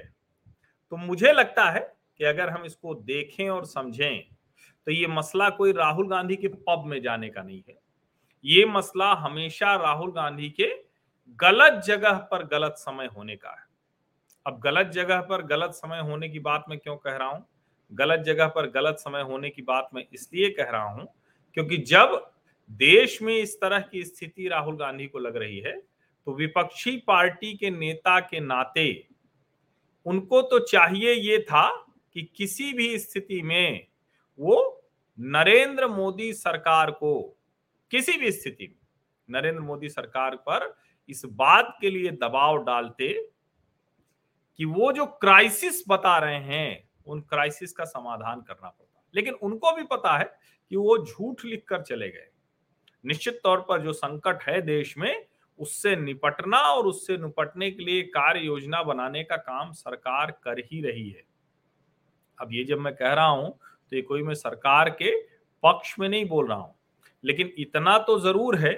तो 0.91 0.97
मुझे 0.97 1.31
लगता 1.33 1.69
है 1.69 1.79
कि 2.19 2.23
अगर 2.25 2.49
हम 2.49 2.65
इसको 2.65 2.93
देखें 2.95 3.49
और 3.49 3.65
समझें 3.65 4.21
तो 4.87 4.91
ये 4.91 5.07
मसला 5.07 5.49
कोई 5.51 5.71
राहुल 5.73 6.07
गांधी 6.09 6.35
के 6.35 6.47
पब 6.47 6.83
में 6.85 7.01
जाने 7.01 7.29
का 7.29 7.41
नहीं 7.41 7.61
है। 7.69 7.77
ये 8.43 8.65
मसला 8.65 9.11
हमेशा 9.15 9.75
राहुल 9.75 10.11
गांधी 10.11 10.49
के 10.49 10.71
गलत 11.39 11.81
जगह 11.83 12.17
पर 12.31 12.45
गलत 12.47 12.75
समय 12.77 13.09
होने 13.15 13.35
का 13.35 13.49
है। 13.49 13.67
अब 14.45 14.59
गलत 14.59 14.87
जगह 14.87 15.21
पर 15.21 15.41
गलत 15.45 15.71
समय 15.73 15.99
होने 15.99 16.29
की 16.29 16.39
बात 16.39 16.65
मैं 16.69 16.79
क्यों 16.79 16.95
कह 16.97 17.15
रहा 17.15 17.27
हूँ? 17.27 17.45
गलत 17.93 18.19
जगह 18.19 18.47
पर 18.47 18.69
गलत 18.69 18.95
समय 18.95 19.21
होने 19.21 19.49
की 19.49 19.61
बात 19.61 19.89
मैं 19.93 20.03
इसलिए 20.13 20.49
कह 20.49 20.69
रहा 20.69 20.89
हूँ 20.89 21.13
क्योंकि 21.53 21.77
जब 21.77 22.31
देश 22.69 23.21
में 23.21 23.37
इस 23.37 23.55
तरह 23.61 23.79
की 23.79 24.03
स्थिति 24.03 24.47
राहुल 24.47 24.75
गांधी 24.75 25.07
को 25.07 25.19
लग 25.19 25.37
रही 25.37 25.59
है 25.59 25.79
तो 26.25 26.33
विपक्षी 26.33 26.97
पार्टी 26.97 27.53
के 27.53 27.69
नेता 27.69 28.19
के 28.19 28.39
नाते 28.39 29.07
उनको 30.05 30.41
तो 30.41 30.59
चाहिए 30.59 31.13
ये 31.13 31.39
था 31.39 31.85
कि 32.13 32.31
किसी 32.35 32.73
भी 32.73 32.99
स्थिति 32.99 33.41
में 33.41 33.87
वो 34.39 34.81
नरेंद्र 35.19 35.87
मोदी 35.87 36.33
सरकार 36.33 36.91
को, 36.91 37.37
किसी 37.91 38.17
भी 38.17 38.31
स्थिति 38.31 38.67
में 38.67 39.41
नरेंद्र 39.41 39.61
मोदी 39.61 39.89
सरकार 39.89 40.35
पर 40.35 40.77
इस 41.09 41.25
बात 41.25 41.77
के 41.81 41.89
लिए 41.89 42.11
दबाव 42.11 42.63
डालते 42.63 43.29
कि 44.57 44.65
वो 44.65 44.91
जो 44.91 45.05
क्राइसिस 45.05 45.83
बता 45.89 46.17
रहे 46.17 46.37
हैं 46.37 46.88
उन 47.09 47.21
क्राइसिस 47.21 47.71
का 47.71 47.85
समाधान 47.85 48.41
करना 48.41 48.69
पड़ता 48.69 49.01
लेकिन 49.13 49.33
उनको 49.33 49.71
भी 49.75 49.83
पता 49.83 50.17
है 50.17 50.25
कि 50.71 50.75
वो 50.75 50.97
झूठ 50.97 51.43
लिख 51.45 51.63
कर 51.67 51.81
चले 51.81 52.09
गए। 52.09 52.27
निश्चित 53.03 53.39
तौर 53.43 53.59
पर 53.59 53.81
जो 53.81 53.93
संकट 53.93 54.43
है 54.43 54.61
देश 54.61 54.97
में, 54.97 55.25
उससे 55.59 55.95
निपटना 55.95 56.57
और 56.57 56.87
उससे 56.87 57.17
निपटने 57.17 57.69
के 57.71 57.83
लिए 57.83 58.01
कार्य 58.09 58.39
योजना 58.39 58.81
बनाने 58.83 59.23
का 59.23 59.37
काम 59.37 59.71
सरकार 59.71 60.31
कर 60.43 60.59
ही 60.61 60.81
रही 60.81 61.09
है। 61.09 61.23
अब 62.39 62.53
ये 62.53 62.63
जब 62.63 62.79
मैं 62.79 62.93
कह 62.95 63.13
रहा 63.13 63.27
हूँ 63.27 63.49
तो 63.49 63.95
ये 63.95 64.01
कोई 64.01 64.23
मैं 64.23 64.35
सरकार 64.35 64.89
के 64.91 65.15
पक्ष 65.63 65.95
में 65.99 66.07
नहीं 66.09 66.25
बोल 66.25 66.47
रहा 66.47 66.57
हूँ। 66.57 66.75
लेकिन 67.23 67.51
इतना 67.57 67.97
तो 67.97 68.19
ज़रूर 68.19 68.57
है 68.57 68.73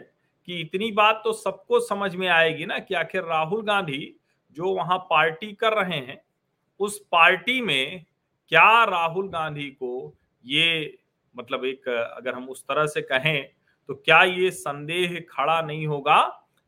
कि 0.47 0.59
इतनी 0.61 0.91
बात 0.91 1.21
तो 1.23 1.33
सबको 1.33 1.79
समझ 1.79 2.15
में 2.15 2.27
आएगी 2.27 2.65
ना 2.65 2.79
कि 2.79 2.93
आखिर 2.95 3.23
राहुल 3.23 3.61
गांधी 3.63 4.15
जो 4.57 4.73
वहाँ 4.73 4.97
पार्टी 5.09 5.51
कर 5.53 5.73
रहे 5.73 5.97
हैं, 5.97 6.21
उस 6.79 6.99
पार्टी 7.11 7.61
में 7.61 8.05
क्या 8.51 8.83
राहुल 8.83 9.27
गांधी 9.29 9.69
को 9.69 10.13
ये 10.45 10.97
मतलब 11.35 11.65
एक, 11.65 11.87
अगर 11.89 12.33
हम 12.33 12.49
उस 12.49 12.63
तरह 12.63 12.85
से 12.85 13.01
कहें 13.01 13.43
तो 13.89 13.93
क्या 13.95 14.21
ये 14.23 14.51
संदेह 14.51 15.19
खड़ा 15.29 15.61
नहीं 15.61 15.87
होगा 15.87 16.21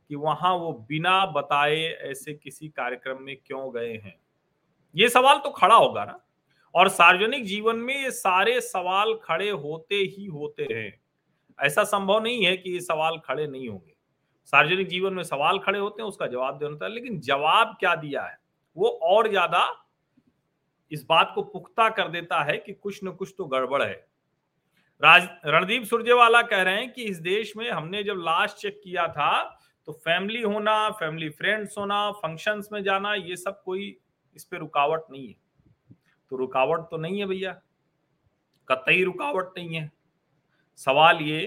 कि 0.10 0.16
वहाँ 0.16 0.54
वो 0.54 0.72
बिना 0.90 1.26
बताए 1.26 1.82
ऐसे 2.04 2.34
किसी 2.34 2.70
कार्यक्रम 2.70 3.22
में 3.22 3.36
क्यों 3.46 3.74
गए 3.76 3.94
हैं? 3.94 4.16
ये 4.96 5.10
सवाल 5.10 5.38
तो 5.38 5.50
खड़ा 5.50 5.76
होगा 5.76 6.06
ना? 6.06 6.20
और 6.76 6.90
सार्वजनिक 6.90 7.46
जीवन 7.46 7.76
में 7.76 7.96
ये 8.04 8.12
सारे 8.12 8.60
सवाल 8.62 9.14
खड़े 9.24 9.50
होते 9.50 9.96
ही 9.96 10.26
होते 10.26 10.68
हैं। 10.74 11.00
ऐसा 11.60 11.84
संभव 11.84 12.24
नहीं 12.24 12.46
है 12.46 12.58
कि 12.58 12.72
ये 12.72 12.80
सवाल 12.80 13.18
खड़े 13.18 13.48
नहीं 13.48 13.70
होंगे। 13.70 13.94
सार्वजनिक 14.46 14.88
जीवन 14.88 15.14
में 15.14 15.24
सवाल 15.24 15.60
खड़े 15.60 15.80
होते 15.80 16.02
हैं, 16.02 16.10
उसका 16.10 16.28
जवाब 16.28 16.58
देना 16.58 16.72
होता 16.72 16.86
है, 16.86 16.92
लेकिन 16.92 17.20
जवाब 17.20 17.76
क्या 17.80 17.96
दिया 17.96 18.24
है? 18.24 18.38
वो 18.78 18.88
और 18.88 19.30
ज़्यादा 19.30 19.83
इस 20.94 21.06
बात 21.10 21.32
को 21.36 21.42
पुख्ता 21.44 21.90
कर 21.90 22.08
देता 22.08 22.44
है 22.44 22.58
कि 22.58 22.74
कुछ 22.74 23.00
न 23.04 23.12
कुछ 23.12 23.34
तो 23.38 23.46
गड़बड़ 23.46 23.82
है। 23.84 23.94
राज, 25.02 25.28
रणदीप 25.46 25.84
सुरजेवाला 25.84 26.42
कह 26.42 26.62
रहे 26.62 26.76
हैं 26.76 26.92
कि 26.94 27.04
इस 27.04 27.18
देश 27.18 27.54
में 27.58 27.70
हमने 27.72 28.04
जब 28.04 28.18
लास्ट 28.18 28.58
चेक 28.58 28.80
किया 28.84 29.08
था 29.08 29.60
तो 29.88 29.92
फैमिली 29.94 30.42
होना 30.42 30.90
फैमिली 30.90 31.30
फ्रेंड्स 31.30 31.78
होना 31.78 32.12
फ़ंक्शंस 32.12 32.70
में 32.74 32.82
जाना, 32.84 33.14
ये 33.14 33.36
सब 33.36 33.62
कोई 33.64 33.98
इस 34.36 34.44
पे 34.44 34.58
रुकावट 34.58 35.04
नहीं 35.12 35.28
है। 35.28 35.36
तो 36.32 36.38
रुकावट 36.38 36.90
तो 36.92 36.98
नहीं 36.98 37.20
है 37.20 37.26
भैया। 37.26 37.52
कतई 38.68 39.04
रुकावट 39.04 39.58
नहीं 39.58 39.76
है। 39.76 39.92
सवाल 40.80 41.22
ये 41.22 41.46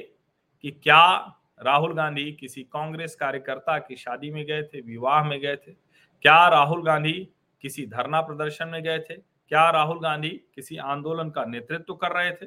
कि 0.65 0.71
क्या 0.73 1.33
राहुल 1.63 1.95
गांधी 1.95 2.31
किसी 2.33 2.63
कांग्रेस 2.63 3.15
कार्यकर्ता 3.15 3.79
की 3.79 3.97
शादी 3.97 4.31
में 4.31 4.45
गए 4.47 4.63
थे, 4.63 4.81
विवाह 4.81 5.25
में 5.25 5.39
गए 5.41 5.57
थे? 5.57 5.73
क्या 6.23 6.49
राहुल 6.49 6.85
गांधी 6.85 7.13
किसी 7.63 7.87
धरना 7.87 8.21
प्रदर्शन 8.21 8.69
में 8.69 8.83
गए 8.83 8.99
थे? 9.01 9.15
क्या 9.49 9.71
राहुल 9.71 10.01
गांधी 10.01 10.29
किसी 10.29 10.77
आंदोलन 10.77 11.31
का 11.31 11.45
नेतृत्व 11.45 11.95
कर 11.95 12.13
रहे 12.13 12.33
थे? 12.33 12.47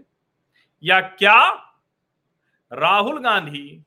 या 0.84 1.02
क्या 1.02 1.52
राहुल 2.74 3.20
गांधी 3.20 3.84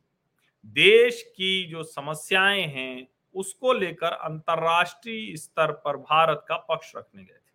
देश 0.66 1.22
की 1.22 1.66
जो 1.66 1.82
समस्याएँ 1.82 2.62
हैं, 2.62 3.08
उसको 3.34 3.72
लेकर 3.72 4.12
अंतरराष्ट्रीय 4.12 5.36
स्तर 5.36 5.72
पर 5.72 5.96
भारत 5.96 6.44
का 6.48 6.56
पक्ष 6.56 6.92
रखने 6.96 7.24
गए 7.24 7.34
थे? 7.34 7.52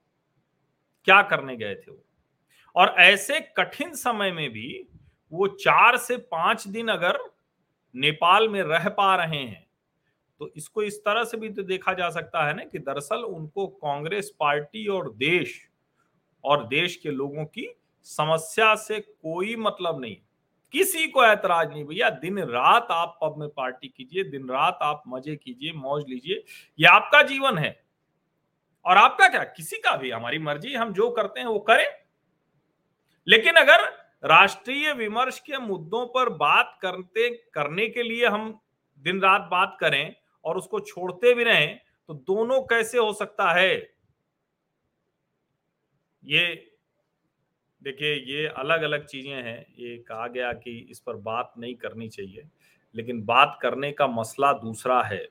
क्या 1.05 1.21
करने 1.21 1.55
गए 1.55 1.75
थे 1.75 1.91
वो? 1.91 2.05
और 2.75 2.87
ऐसे 2.87 3.39
कठिन 3.39 3.95
समय 3.95 4.31
में 4.31 4.49
भी 4.49 4.89
वो 5.31 5.47
चार 5.47 5.97
से 5.97 6.17
पाँच 6.17 6.67
दिन 6.67 6.87
अगर 6.87 7.19
नेपाल 7.95 8.49
में 8.49 8.63
रह 8.63 8.89
पा 8.89 9.15
रहे 9.15 9.43
हैं 9.43 9.66
तो 10.39 10.51
इसको 10.55 10.83
इस 10.83 10.99
तरह 10.99 11.23
से 11.23 11.37
भी 11.37 11.49
तो 11.49 11.63
देखा 11.63 11.93
जा 11.93 12.09
सकता 12.09 12.47
है 12.47 12.53
ना 12.53 12.63
कि 12.63 12.79
दरअसल 12.79 13.17
उनको 13.17 13.67
कांग्रेस 13.67 14.33
पार्टी 14.39 14.87
और 14.87 15.13
देश 15.13 15.69
और 16.43 16.67
देश 16.67 16.95
के 16.95 17.11
लोगों 17.11 17.45
की 17.45 17.67
समस्या 18.03 18.75
से 18.75 18.99
कोई 18.99 19.55
मतलब 19.55 20.01
नहीं 20.01 20.15
किसी 20.73 21.07
को 21.07 21.23
ऐतराज 21.25 21.69
नहीं 21.69 21.85
भैया, 21.85 22.09
दिन 22.09 22.39
रात 22.39 22.87
आप 22.91 23.19
पब 23.21 23.35
में 23.37 23.49
पार्टी 23.49 23.87
कीजिए, 23.87 24.23
दिन 24.23 24.49
रात 24.49 24.79
आप 24.81 25.03
मज़े 25.07 25.35
कीजिए, 25.35 25.73
मौज 25.73 26.03
लीजिए, 26.09 26.43
ये 26.79 26.87
आपका 26.87 27.21
जीवन 27.21 27.57
है। 27.57 27.85
और 28.85 28.97
आपका 28.97 29.27
क्या? 29.27 29.43
किसी 29.43 29.77
का 29.77 29.95
भी, 29.95 30.09
हमारी 30.09 30.39
मर्ज़ी, 30.39 30.73
हम 30.73 30.93
जो 30.93 31.09
करते 31.09 31.39
हैं 31.39 31.47
वो 31.47 31.59
करें। 31.59 31.85
लेकिन 33.27 33.53
अगर 33.53 33.83
राष्ट्रीय 34.23 34.93
विमर्श 34.93 35.39
के 35.39 35.57
मुद्दों 35.57 36.05
पर 36.05 36.29
बात 36.29 36.77
करते, 36.81 37.29
करने 37.53 37.87
के 37.87 38.03
लिए 38.03 38.25
हम 38.25 38.59
दिन 38.97 39.21
रात 39.21 39.47
बात 39.51 39.77
करें 39.79 40.15
और 40.47 40.57
उसको 40.57 40.79
छोड़ते 40.79 41.33
भी 41.33 41.43
रहे 41.43 41.67
तो 42.09 42.13
दोनों 42.13 42.61
कैसे 42.61 42.97
हो 42.97 43.13
सकता 43.13 43.51
है? 43.51 43.75
ये 46.23 46.45
देखिए, 47.81 48.13
ये 48.15 48.47
अलग 48.47 48.81
अलग 48.81 49.05
चीज़ें 49.05 49.33
हैं। 49.33 49.59
ये 49.79 49.97
कहा 49.97 50.27
गया 50.27 50.51
कि 50.53 50.77
इस 50.91 50.99
पर 50.99 51.15
बात 51.15 51.53
नहीं 51.57 51.75
करनी 51.75 52.07
चाहिए, 52.09 52.47
लेकिन 52.95 53.21
बात 53.25 53.57
करने 53.61 53.91
का 53.91 54.07
मसला 54.07 54.51
दूसरा 54.53 55.01
है। 55.03 55.27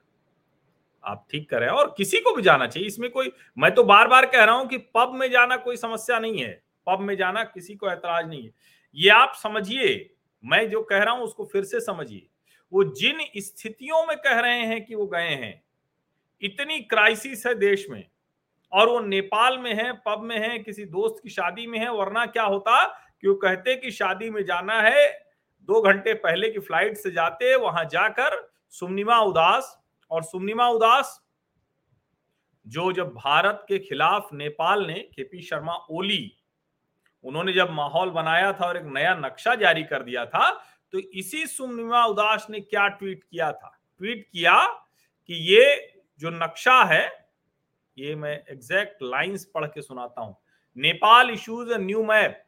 आप 1.04 1.26
ठीक 1.30 1.48
करें 1.50 1.66
और 1.68 1.94
किसी 1.98 2.20
को 2.20 2.34
भी 2.34 2.42
जाना 2.42 2.66
चाहिए। 2.66 2.86
इसमें 2.86 3.10
कोई, 3.10 3.32
मैं 3.58 3.74
तो 3.74 3.84
बार 3.84 4.08
बार 4.08 4.26
कह 4.26 4.44
रहा 4.44 4.54
हूँ 4.54 4.68
कि 4.68 4.78
पब 4.94 5.12
में 5.14 5.30
जाना 5.30 5.56
कोई 5.56 5.76
समस्या 5.76 6.18
नहीं 6.18 6.42
है। 6.42 6.62
पब 6.86 7.00
में 7.00 7.16
जाना 7.16 7.44
किसी 7.44 7.74
को 7.74 7.90
ऐतराज 7.90 8.28
नहीं 8.28 8.44
है। 8.44 8.52
ये 8.96 9.10
आप 9.10 9.34
समझिए। 9.34 10.14
मैं 10.44 10.68
जो 10.70 10.82
कह 10.82 11.02
रहा 11.02 11.14
हूँ 11.14 11.24
उसको 11.24 11.44
फिर 11.44 11.64
से 11.64 11.80
समझिए। 11.80 12.26
वो 12.72 12.84
जिन 12.84 13.20
स्थितियों 13.36 14.06
में 14.06 14.16
कह 14.16 14.40
रहे 14.40 14.66
हैं 14.66 14.84
कि 14.84 14.94
वो 14.94 15.06
गए 15.06 15.28
हैं, 15.28 15.62
इतनी 16.42 16.80
क्राइसिस 16.80 17.46
है 17.46 17.54
देश 17.54 17.86
में, 17.90 18.04
और 18.72 18.88
वो 18.88 19.00
नेपाल 19.00 19.58
में 19.58 19.74
है, 19.74 19.92
पब 19.92 20.22
में 20.22 20.38
है, 20.38 20.58
किसी 20.58 20.84
दोस्त 20.84 21.22
की 21.22 21.30
शादी 21.30 21.66
में 21.66 21.78
है, 21.78 21.92
वरना 21.92 22.26
क्या 22.26 22.42
होता 22.42 22.84
कि 23.20 23.28
वो 23.28 23.34
कहते 23.34 23.76
कि 23.76 23.90
शादी 23.90 24.30
में 24.30 24.44
जाना 24.44 24.80
है, 24.82 25.08
दो 25.68 25.80
घंटे 25.82 26.14
पहले 26.14 26.50
की 26.50 26.58
फ़्लाइट 26.58 26.96
से 26.96 27.10
जाते, 27.10 27.54
वहाँ 27.56 27.84
जाकर 27.84 28.50
सुमनिमा 28.70 29.18
उदास, 29.20 29.78
और 30.10 30.22
सुमनिमा 30.22 30.68
उदास, 30.68 31.20
जो 32.66 32.92
जब 32.92 33.08
भारत 33.08 33.64
के 33.68 33.78
खिलाफ 33.78 34.28
नेपाल 34.32 34.86
ने 34.86 34.94
केपी 34.94 35.42
शर्मा 35.42 35.74
ओली, 35.90 36.32
उन्होंने 37.24 37.52
जब 37.52 37.70
माहौल 37.70 38.10
बनाया 38.10 38.52
था 38.52 38.66
और 38.66 38.76
एक 38.76 38.84
नया 38.84 39.14
नक्शा 39.14 39.54
जारी 39.54 39.82
कर 39.82 40.02
दिया 40.02 40.26
था 40.26 40.50
तो 40.96 41.00
इसी 41.12 41.46
सुमनिमा 41.46 42.04
उदास 42.06 42.46
ने 42.50 42.60
क्या 42.60 42.86
ट्वीट 42.90 43.22
किया 43.22 43.50
था? 43.52 43.70
ट्वीट 44.00 44.24
किया 44.24 44.52
कि 45.28 45.34
ये 45.46 45.64
जो 46.20 46.30
नक्शा 46.32 46.82
है, 46.84 47.06
ये 47.98 48.14
मैं 48.14 48.32
एग्जैक्ट 48.50 49.02
लाइंस 49.02 49.44
पढ़ 49.54 49.66
के 49.66 49.82
सुनाता 49.82 50.20
हूँ। 50.20 50.36
Nepal 50.76 51.30
issues 51.30 51.72
a 51.72 51.78
new 51.78 52.04
map 52.04 52.42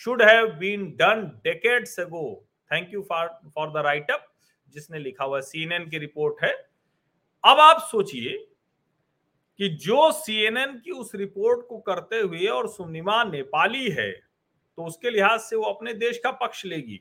should 0.00 0.22
have 0.22 0.46
been 0.58 0.84
done 0.96 1.24
decades 1.44 1.98
ago 2.00 2.26
thank 2.70 2.92
you 2.94 3.02
for 3.08 3.28
for 3.54 3.70
the 3.70 3.84
write 3.86 4.10
up 4.10 4.26
जिसने 4.68 4.98
लिखा 4.98 5.24
हुआ 5.24 5.40
सीएनएन 5.42 5.88
की 5.90 5.98
रिपोर्ट 5.98 6.44
है। 6.44 6.52
अब 7.44 7.60
आप 7.60 7.80
सोचिए 7.90 8.36
कि 9.60 9.68
जो 9.78 10.10
सीएनएन 10.12 10.78
की 10.84 10.90
उस 10.90 11.14
रिपोर्ट 11.14 11.66
को 11.68 11.78
करते 11.80 12.20
हुए 12.20 12.46
और 12.50 12.68
सुनिमा 12.68 13.22
नेपाली 13.24 13.90
है 13.92 14.10
तो 14.12 14.84
उसके 14.84 15.10
लिहाज 15.10 15.40
से 15.40 15.56
वो 15.56 15.64
अपने 15.64 15.92
देश 15.94 16.20
का 16.24 16.30
पक्ष 16.36 16.64
लेगी। 16.66 17.00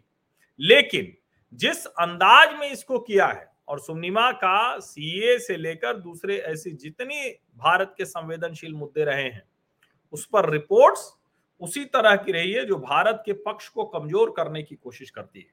लेकिन 0.60 1.14
जिस 1.54 1.86
अंदाज 1.86 2.60
में 2.60 2.70
इसको 2.72 3.00
किया 3.00 3.28
है, 3.28 3.52
और 3.68 3.80
सुनिमा 3.80 4.32
का 4.34 4.80
सीए 4.80 5.38
से 5.40 5.58
लेकर 5.58 5.98
दूसरे 5.98 6.38
ऐसी 6.38 6.72
जितनी 6.74 7.30
भारत 7.58 7.94
के 7.98 8.06
संवेदनशील 8.06 8.74
मुद्दे 8.74 9.04
रहे 9.06 9.24
हैं, 9.24 9.44
उस 10.14 10.26
पर 10.26 10.50
रिपोर्ट्स 10.50 11.12
उसी 11.62 11.84
तरह 11.86 12.16
की 12.16 12.32
रही 12.32 12.52
है 12.52 12.66
जो 12.66 12.76
भारत 12.78 13.22
के 13.26 13.34
पक्ष 13.42 13.68
को 13.70 13.84
कमज़ोर 13.86 14.34
करने 14.38 14.64
की 14.64 14.76
कोशिश 14.76 15.10
करती 15.10 15.40
है। 15.40 15.52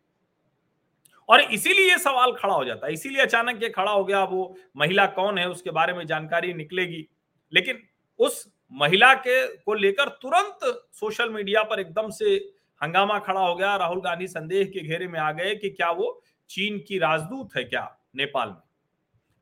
और 1.28 1.40
इसीलिए 1.42 1.96
सवाल 1.98 2.32
खड़ा 2.32 2.54
हो 2.54 2.64
जाता 2.64 2.86
है। 2.86 2.92
इसीलिए 2.92 3.22
अचानक 3.22 3.62
ये 3.62 3.68
खड़ा 3.68 3.90
हो 3.90 4.04
गया, 4.04 4.22
वो 4.24 4.56
महिला 4.76 5.06
कौन 5.08 5.38
है, 5.38 5.48
उसके 5.48 5.70
बारे 5.70 5.92
में 5.92 6.06
जानकारी 6.06 6.52
निकलेगी। 6.54 7.06
लेकिन 7.52 7.82
उस 8.20 8.46
महिला 8.72 9.12
के 9.16 9.46
को 9.56 9.74
लेकर 9.74 10.08
तुरंत 10.22 10.88
सोशल 10.92 11.30
मीडिया 11.30 11.62
पर 11.62 11.80
एकदम 11.80 12.10
से 12.10 12.36
हंगामा 12.80 13.18
खड़ा 13.18 13.40
हो 13.40 13.54
गया, 13.54 13.76
राहुल 13.76 14.00
गांधी 14.00 14.26
संदेह 14.28 14.64
के 14.64 14.80
घेरे 14.80 15.08
में 15.08 15.18
आ 15.20 15.30
गए 15.32 15.54
कि 15.54 15.70
क्या 15.70 15.90
वो 15.90 16.20
चीन 16.50 16.78
की 16.78 16.98
राजदूत 16.98 17.56
है 17.56 17.64
क्या 17.64 17.88
नेपाल 18.16 18.48
में? 18.48 18.62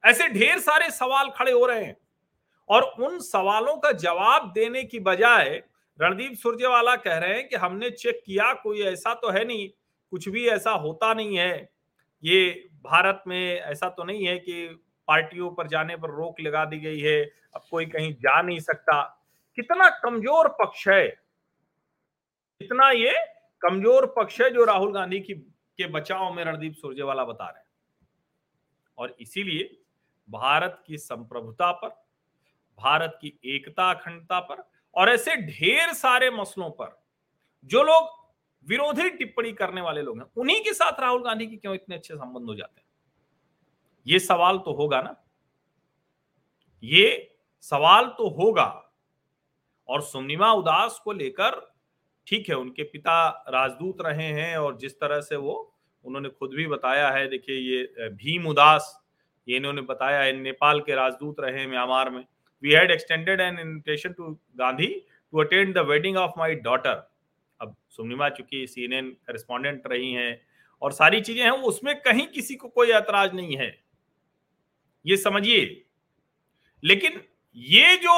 ऐसे 0.04 0.28
ढेर 0.28 0.58
सारे 0.58 0.90
सवाल 0.90 1.30
खड़े 1.30 1.52
हो 1.52 1.64
रहे 1.66 1.84
हैं 1.84 1.96
और 2.70 2.82
उन 3.00 3.18
सवालों 3.20 3.76
का 3.76 3.92
जवाब 3.92 4.50
देने 4.54 4.82
की 4.84 5.00
बजाय 5.00 5.62
रणदीप 5.98 6.34
सुरजेवाला 6.34 6.94
कह 6.96 7.16
रहे 7.18 7.34
हैं 7.34 7.48
कि 7.48 7.56
हमने 7.56 7.90
चेक 7.90 8.22
किया, 8.26 8.52
कोई 8.52 8.82
ऐसा 8.82 9.14
तो 9.14 9.30
है 9.30 9.44
नहीं, 9.44 9.68
कुछ 10.12 10.28
भी 10.28 10.46
ऐसा 10.48 10.70
होता 10.72 11.12
नहीं 11.14 11.36
है। 11.36 11.70
ये 12.22 12.68
भारत 12.84 13.22
में 13.26 13.60
ऐसा 13.60 13.88
तो 13.88 14.04
नहीं 14.04 14.26
है 14.26 14.36
कि 14.38 14.66
पार्टियों 15.08 15.50
पर 15.50 15.66
जाने 15.66 15.96
पर 15.96 16.10
रोक 16.10 16.40
लगा 16.40 16.64
दी 16.64 16.78
गई 16.78 17.00
है, 17.00 17.22
अब 17.54 17.62
कोई 17.70 17.86
कहीं 17.86 18.12
जा 18.14 18.40
नहीं 18.42 18.58
सकता। 18.60 19.02
कितना 19.58 19.88
कमज़ोर 20.02 20.48
पक्ष 20.60 20.86
है 20.88 21.06
कितना 22.60 22.90
ये 22.90 23.12
कमज़ोर 23.62 24.06
पक्ष 24.06 24.40
है 24.40 24.50
जो 24.50 24.64
राहुल 24.64 24.92
गांधी 24.92 25.20
की, 25.20 25.34
के 25.34 25.86
बचाव 25.86 26.32
में 26.32 26.44
रणदीप 26.44 26.74
सुरजेवाला 26.74 27.24
बता 27.24 27.48
रहे 27.48 27.58
हैं। 27.58 27.68
और 28.98 29.16
इसीलिए 29.20 29.84
भारत 30.30 30.82
की 30.86 30.98
संप्रभुता 30.98 31.72
पर, 31.72 31.88
भारत 32.78 33.18
की 33.20 33.40
एकता 33.44 33.90
अखंडता 33.90 34.40
पर 34.40 34.70
और 34.94 35.08
ऐसे 35.08 35.36
ढेर 35.36 35.92
सारे 35.92 36.30
मसलों 36.30 36.70
पर 36.70 37.06
जो 37.64 37.82
लोग 37.82 38.08
विरोधी 38.66 39.10
टिप्पणी 39.10 39.52
करने 39.52 39.80
वाले 39.80 40.02
लोग 40.02 40.18
हैं, 40.18 40.26
उन्हीं 40.36 40.60
के 40.64 40.72
साथ 40.72 41.00
राहुल 41.00 41.24
गांधी 41.24 41.46
की 41.46 41.56
क्यों 41.56 41.74
इतने 41.74 41.96
अच्छे 41.96 42.14
संबंध 42.14 42.48
हो 42.48 42.54
जाते 42.54 42.80
हैं? 42.80 42.88
ये 44.06 44.18
सवाल 44.18 44.58
तो 44.58 44.72
होगा 44.72 45.02
ना? 45.02 45.24
ये 46.82 47.36
सवाल 47.60 48.06
तो 48.06 48.28
होगा। 48.28 48.94
और 49.88 50.02
सुनिमा 50.02 50.52
उदास 50.52 51.00
को 51.04 51.12
लेकर 51.12 51.77
ठीक 52.28 52.48
है, 52.48 52.54
उनके 52.54 52.82
पिता 52.82 53.28
राजदूत 53.48 54.00
रहे 54.00 54.26
हैं 54.32 54.56
और 54.56 54.76
जिस 54.78 54.94
तरह 54.94 55.20
से 55.20 55.36
वो, 55.36 55.74
उन्होंने 56.04 56.28
खुद 56.28 56.50
भी 56.50 56.66
बताया 56.66 57.08
है, 57.10 57.28
देखिए 57.28 57.56
ये 57.56 58.08
भीम 58.08 58.46
उदास, 58.46 58.94
ये 59.48 59.56
इन्होंने 59.56 59.82
बताया 59.82 60.20
है, 60.20 60.32
नेपाल 60.32 60.80
के 60.80 60.94
राजदूत 60.94 61.36
रहे 61.40 61.66
म्यांमार 61.66 62.10
में। 62.10 62.24
We 62.62 62.72
had 62.72 62.90
extended 62.90 63.40
an 63.40 63.58
invitation 63.58 64.12
to 64.12 64.30
Gandhi 64.56 64.86
to 65.32 65.40
attend 65.40 65.74
the 65.74 65.84
wedding 65.88 66.16
of 66.16 66.32
my 66.38 66.54
daughter 66.54 67.08
अब 67.60 67.76
सुनिमा 67.90 68.28
चूँकि 68.28 68.66
सीएनएन 68.66 69.10
करेस्पॉन्डेंट 69.26 69.82
रही 69.86 70.12
हैं 70.12 70.40
और 70.82 70.92
सारी 70.92 71.20
चीज़ें 71.20 71.42
हैं 71.44 71.50
उसमें 71.50 71.94
कहीं 72.00 72.26
किसी 72.26 72.54
को 72.54 72.68
कोई 72.68 72.90
ऐतराज 72.90 73.34
नहीं 73.34 73.56
है। 73.56 73.68
ये 75.06 75.16
समझिए। 75.16 75.64
लेकिन 76.82 77.20
ये 77.56 77.96
जो 77.96 78.14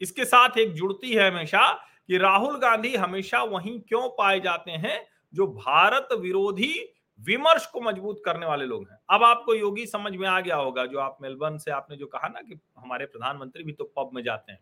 इसके 0.00 0.24
साथ 0.24 0.58
एक 0.58 0.72
जुड़ती 0.72 1.12
है 1.12 1.30
हमेशा 1.30 1.62
कि 2.10 2.18
राहुल 2.18 2.56
गांधी 2.58 2.94
हमेशा 2.96 3.42
वहीं 3.42 3.78
क्यों 3.80 4.08
पाए 4.08 4.40
जाते 4.40 4.70
हैं? 4.70 5.06
जो 5.34 5.46
भारत 5.46 6.08
विरोधी 6.12 6.74
विमर्श 7.20 7.66
को 7.66 7.80
मज़बूत 7.80 8.22
करने 8.24 8.46
वाले 8.46 8.64
लोग 8.64 8.88
हैं। 8.90 8.98
अब 9.10 9.24
आपको 9.24 9.54
योगी 9.54 9.86
समझ 9.86 10.12
में 10.16 10.26
आ 10.28 10.40
गया 10.40 10.56
होगा, 10.56 10.86
जो 10.86 10.98
आप 10.98 11.18
मेलबर्न 11.22 11.58
से 11.58 11.70
आपने 11.70 11.96
जो 11.96 12.06
कहा 12.06 12.28
ना 12.28 12.40
कि 12.40 12.58
हमारे 12.78 13.06
प्रधानमंत्री 13.06 13.64
भी 13.64 13.72
तो 13.72 13.84
पब 13.96 14.10
में 14.14 14.22
जाते 14.22 14.52
हैं। 14.52 14.58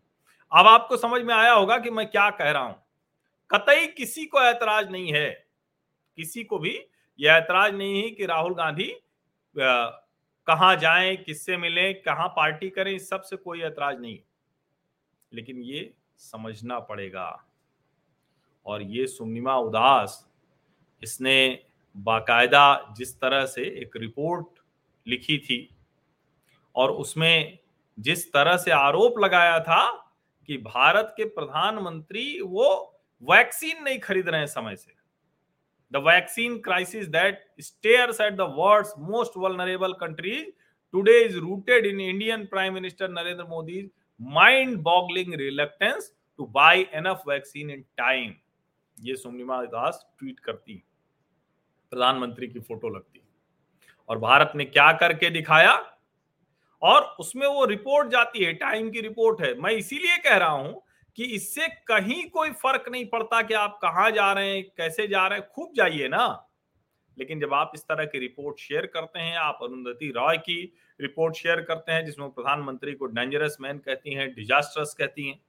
अब 0.51 0.67
आपको 0.67 0.97
समझ 0.97 1.21
में 1.21 1.33
आया 1.35 1.53
होगा 1.53 1.77
कि 1.77 1.89
मैं 1.89 2.07
क्या 2.07 2.29
कह 2.29 2.51
रहा 2.51 2.63
हूँ। 2.63 2.75
कतई 3.51 3.87
किसी 3.87 4.25
को 4.25 4.41
ऐतराज 4.41 4.91
नहीं 4.91 5.13
है। 5.13 5.29
किसी 6.17 6.43
को 6.43 6.59
भी 6.59 6.79
यह 7.19 7.33
ऐतराज 7.33 7.75
नहीं 7.75 8.03
है 8.03 8.09
कि 8.09 8.25
राहुल 8.25 8.53
गांधी 8.53 8.93
कहाँ 9.55 10.75
जाएँ, 10.75 11.15
किससे 11.17 11.57
मिले, 11.57 11.93
कहाँ 11.93 12.27
पार्टी 12.27 12.69
करें, 12.69 12.91
इस 12.91 13.09
सबसे 13.09 13.35
कोई 13.35 13.61
ऐतराज 13.61 14.01
नहीं 14.01 14.19
लेकिन 15.31 15.61
ये 15.61 15.93
समझना 16.19 16.79
पड़ेगा। 16.79 17.29
और 18.65 18.81
ये 18.81 19.07
सुनिमा 19.07 19.55
उदास, 19.57 20.25
इसने 21.01 21.63
बाकायदा 21.95 22.93
जिस 22.97 23.15
तरह 23.19 23.45
से 23.45 23.63
एक 23.81 23.97
रिपोर्ट 23.97 24.59
लिखी 25.07 25.37
थी 25.37 25.69
और 26.75 26.91
उसमें 26.93 27.57
जिस 27.97 28.31
तरह 28.33 28.57
से 28.57 28.71
आरोप 28.71 29.19
लगाया 29.19 29.59
था 29.59 29.85
कि 30.49 30.57
भारत 30.57 31.13
के 31.17 31.25
प्रधानमंत्री 31.25 32.39
वो 32.41 32.69
वैक्सीन 33.23 33.83
नहीं 33.83 33.99
खरीद 33.99 34.29
रहे 34.29 34.39
हैं 34.39 34.47
समय 34.47 34.75
से। 34.75 34.93
The 35.91 36.03
vaccine 36.05 36.57
crisis 36.59 37.07
that 37.07 37.45
stares 37.61 38.21
at 38.21 38.33
the 38.33 38.53
world's 38.57 38.93
most 38.99 39.37
vulnerable 39.37 39.93
countries 40.01 40.49
today 40.93 41.19
is 41.21 41.37
rooted 41.37 41.85
in 41.85 41.99
Indian 42.01 42.45
prime 42.45 42.73
minister 42.73 43.09
Narendra 43.09 43.43
Modi 43.45 43.81
mind 44.19 44.77
boggling 44.77 45.33
reluctance 45.33 46.11
to 46.37 46.45
buy 46.45 46.87
enough 46.93 47.21
vaccine 47.27 47.69
in 47.69 47.81
time 47.97 48.33
ये 48.97 49.15
सोमनिमा 49.15 49.63
दास 49.63 50.05
ट्वीट 50.19 50.39
करती, 50.39 50.73
प्रधानमंत्री 51.91 52.47
की 52.47 52.59
फ़ोटो 52.59 52.89
लगती। 52.89 53.21
और 54.09 54.17
भारत 54.17 54.51
ने 54.55 54.65
क्या 54.65 54.91
करके 54.93 55.29
दिखाया? 55.29 55.73
और 56.81 57.01
उसमें 57.19 57.47
वो 57.47 57.65
रिपोर्ट 57.65 58.07
जाती 58.07 58.43
है 58.43 58.53
टाइम 58.53 58.89
की 58.89 59.01
रिपोर्ट 59.01 59.41
है। 59.41 59.53
मैं 59.61 59.71
इसीलिए 59.71 60.17
कह 60.17 60.37
रहा 60.37 60.49
हूँ 60.49 60.81
कि 61.17 61.23
इससे 61.25 61.67
कहीं 61.67 62.23
कोई 62.29 62.51
फ़र्क 62.51 62.85
नहीं 62.91 63.05
पड़ता 63.05 63.41
कि 63.41 63.53
आप 63.53 63.79
कहाँ 63.81 64.09
जा 64.11 64.31
रहे 64.33 64.55
हैं, 64.55 64.63
कैसे 64.77 65.07
जा 65.07 65.27
रहे 65.27 65.39
हैं। 65.39 65.47
खूब 65.47 65.73
जाइए 65.75 66.07
ना। 66.07 66.48
लेकिन 67.19 67.39
जब 67.39 67.53
आप 67.53 67.71
इस 67.75 67.81
तरह 67.81 68.05
की 68.05 68.19
रिपोर्ट 68.19 68.59
शेयर 68.59 68.85
करते 68.85 69.19
हैं, 69.19 69.35
आप 69.37 69.59
अरुंधति 69.61 70.11
रॉय 70.15 70.37
की 70.37 70.61
रिपोर्ट 71.01 71.35
शेयर 71.35 71.61
करते 71.61 71.91
हैं, 71.91 72.05
जिसमें 72.05 72.29
प्रधानमंत्री 72.29 72.93
को 72.93 73.05
डेंजरस 73.05 73.57
मैन 73.61 73.77
कहती 73.77 74.13
हैं 74.13 74.33
डिजास्टर्स 74.33 74.93
कहती 74.93 75.27
हैं, 75.27 75.39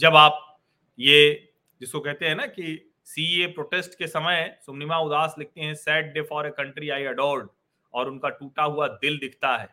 जब 0.00 0.16
आप 0.16 0.58
ये 0.98 1.48
जिसको 1.80 2.00
कहते 2.00 2.26
हैं 2.26 2.34
ना 2.36 2.46
कि 2.46 2.88
सीए 3.04 3.46
प्रोटेस्ट 3.46 3.98
के 3.98 4.06
समय 4.06 4.58
सुमनिमा 4.66 4.98
उदास 4.98 5.34
लिखती 5.38 5.60
हैं 5.60 5.74
sad 5.74 6.12
day 6.14 6.22
for 6.22 6.46
a 6.46 6.50
country 6.50 6.88
I 6.88 7.04
adored 7.04 7.48
और 7.94 8.08
उनका 8.08 8.28
टूटा 8.28 8.62
हुआ 8.62 8.86
दिल 8.88 9.18
दिखता 9.18 9.56
है। 9.56 9.68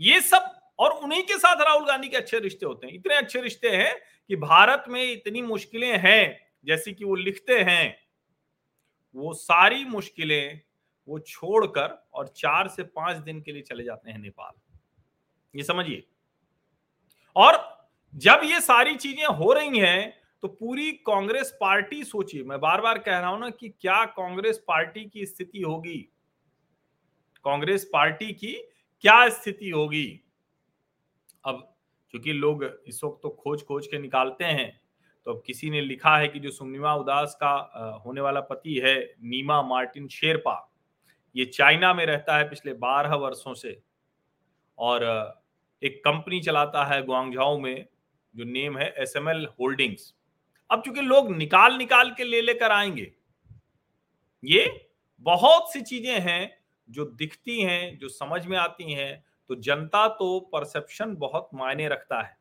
ये 0.00 0.20
सब 0.20 0.50
और 0.78 0.90
उन्हीं 0.90 1.22
के 1.22 1.38
साथ 1.38 1.60
राहुल 1.60 1.86
गांधी 1.86 2.08
के 2.08 2.16
अच्छे 2.16 2.38
रिश्ते 2.38 2.66
होते 2.66 2.86
हैं। 2.86 2.94
इतने 2.94 3.14
अच्छे 3.14 3.40
रिश्ते 3.40 3.68
हैं 3.68 3.94
कि 4.30 4.36
भारत 4.36 4.84
में 4.88 5.02
इतनी 5.12 5.42
मुश्किलें 5.42 5.98
हैं, 5.98 6.40
जैसी 6.64 6.92
कि 6.92 7.04
वो 7.04 7.14
लिखते 7.14 7.58
हैं। 7.60 8.05
वो 9.16 9.32
सारी 9.32 9.84
मुश्किलें 9.84 10.60
वो 11.08 11.18
छोड़कर 11.18 12.08
और 12.14 12.28
चार 12.28 12.68
से 12.68 12.82
पाँच 12.82 13.16
दिन 13.16 13.40
के 13.40 13.52
लिए 13.52 13.62
चले 13.62 13.84
जाते 13.84 14.10
हैं 14.10 14.18
नेपाल। 14.18 14.52
ये 15.54 15.62
समझिए। 15.62 16.06
और 17.36 17.58
जब 18.14 18.40
ये 18.44 18.60
सारी 18.60 18.94
चीज़ें 18.94 19.26
हो 19.26 19.52
रही 19.52 19.78
हैं 19.78 20.12
तो 20.42 20.48
पूरी 20.48 20.90
कांग्रेस 20.92 21.56
पार्टी, 21.60 22.02
सोचिए, 22.04 22.42
मैं 22.42 22.60
बार 22.60 22.80
बार 22.80 22.98
कह 22.98 23.18
रहा 23.18 23.30
हूँ 23.30 23.40
ना 23.40 23.50
कि 23.50 23.68
क्या 23.68 24.04
कांग्रेस 24.06 24.58
पार्टी 24.68 25.04
की 25.04 25.26
स्थिति 25.26 25.62
होगी? 25.62 25.96
कांग्रेस 27.44 27.84
पार्टी 27.92 28.32
की 28.32 28.52
क्या 29.04 29.28
स्थिति 29.28 29.70
होगी? 29.70 30.22
अब 31.44 31.76
क्योंकि 32.10 32.32
लोग 32.32 32.64
इस 32.86 33.00
वक्त 33.04 33.20
तो 33.22 33.28
खोज 33.30 33.62
खोज 33.62 33.86
के 33.86 33.98
निकालते 33.98 34.44
हैं 34.44 34.80
तो 35.26 35.32
अब 35.32 35.42
किसी 35.46 35.70
ने 35.70 35.80
लिखा 35.80 36.16
है 36.16 36.28
कि 36.28 36.38
जो 36.40 36.50
सुनिमा 36.50 36.94
उदास 36.94 37.36
का 37.42 38.00
होने 38.04 38.20
वाला 38.20 38.40
पति 38.40 38.74
है, 38.84 38.96
नीमा 39.22 39.60
मार्टिन 39.62 40.06
शेरपा, 40.08 40.72
ये 41.34 41.44
चाइना 41.44 41.92
में 41.94 42.04
रहता 42.06 42.36
है 42.36 42.48
पिछले 42.48 42.72
बारह 42.74 43.14
वर्षों 43.14 43.54
से। 43.54 43.80
और 44.78 45.02
एक 45.82 46.00
कंपनी 46.04 46.40
चलाता 46.40 46.84
है 46.84 47.02
गुआंगझाओ 47.04 47.58
में, 47.58 47.86
जो 48.34 48.44
नेम 48.44 48.78
है 48.78 48.92
एस 48.98 49.16
एम 49.16 49.28
एल 49.28 49.46
होल्डिंग्स। 49.60 50.12
अब 50.70 50.82
चूँकि 50.82 51.00
लोग 51.00 51.34
निकाल 51.36 51.76
निकाल 51.76 52.10
के 52.10 52.24
ले 52.24 52.40
लेकर 52.42 52.72
आएँगे, 52.72 53.12
ये 54.42 54.88
बहुत 55.26 55.72
सी 55.72 55.80
चीज़ें 55.82 56.20
हैं 56.20 56.58
जो 56.88 57.04
दिखती 57.04 57.60
हैं, 57.60 57.98
जो 57.98 58.08
समझ 58.08 58.44
में 58.46 58.56
आती 58.58 58.92
हैं 58.92 59.24
तो 59.50 59.54
जनता 59.56 60.06
तो 60.08 60.38
परसेप्शन 60.52 61.14
बहुत 61.16 61.48
मायने 61.54 61.88
रखता 61.88 62.22
है। 62.22 62.36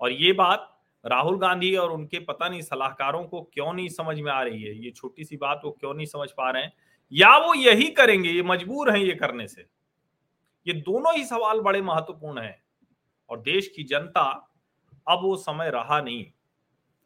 और 0.00 0.12
ये 0.12 0.32
बात 0.34 0.74
राहुल 1.06 1.38
गांधी 1.38 1.76
और 1.76 1.92
उनके 1.92 2.18
पता 2.18 2.48
नहीं 2.48 2.60
सलाहकारों 2.60 3.24
को 3.24 3.42
क्यों 3.42 3.72
नहीं 3.72 3.88
समझ 3.88 4.20
में 4.20 4.32
आ 4.32 4.42
रही 4.42 4.62
है? 4.62 4.84
ये 4.84 4.90
छोटी 4.90 5.24
सी 5.24 5.36
बात 5.36 5.60
वो 5.64 5.70
क्यों 5.70 5.94
नहीं 5.94 6.06
समझ 6.06 6.30
पा 6.30 6.50
रहे 6.50 6.62
हैं? 6.62 6.72
या 7.12 7.38
वो 7.38 7.54
यही 7.54 7.90
करेंगे, 7.90 8.30
ये 8.30 8.42
मजबूर 8.42 8.90
हैं 8.90 9.04
ये 9.04 9.14
करने 9.14 9.48
से? 9.48 9.66
ये 10.66 10.72
दोनों 10.72 11.16
ही 11.16 11.24
सवाल 11.24 11.60
बड़े 11.60 11.82
महत्वपूर्ण 11.82 12.38
हैं। 12.38 12.62
और 13.30 13.40
देश 13.40 13.68
की 13.68 13.82
जनता, 13.82 14.54
अब 15.08 15.18
वो 15.22 15.36
समय 15.36 15.70
रहा 15.70 16.00
नहीं। 16.00 16.26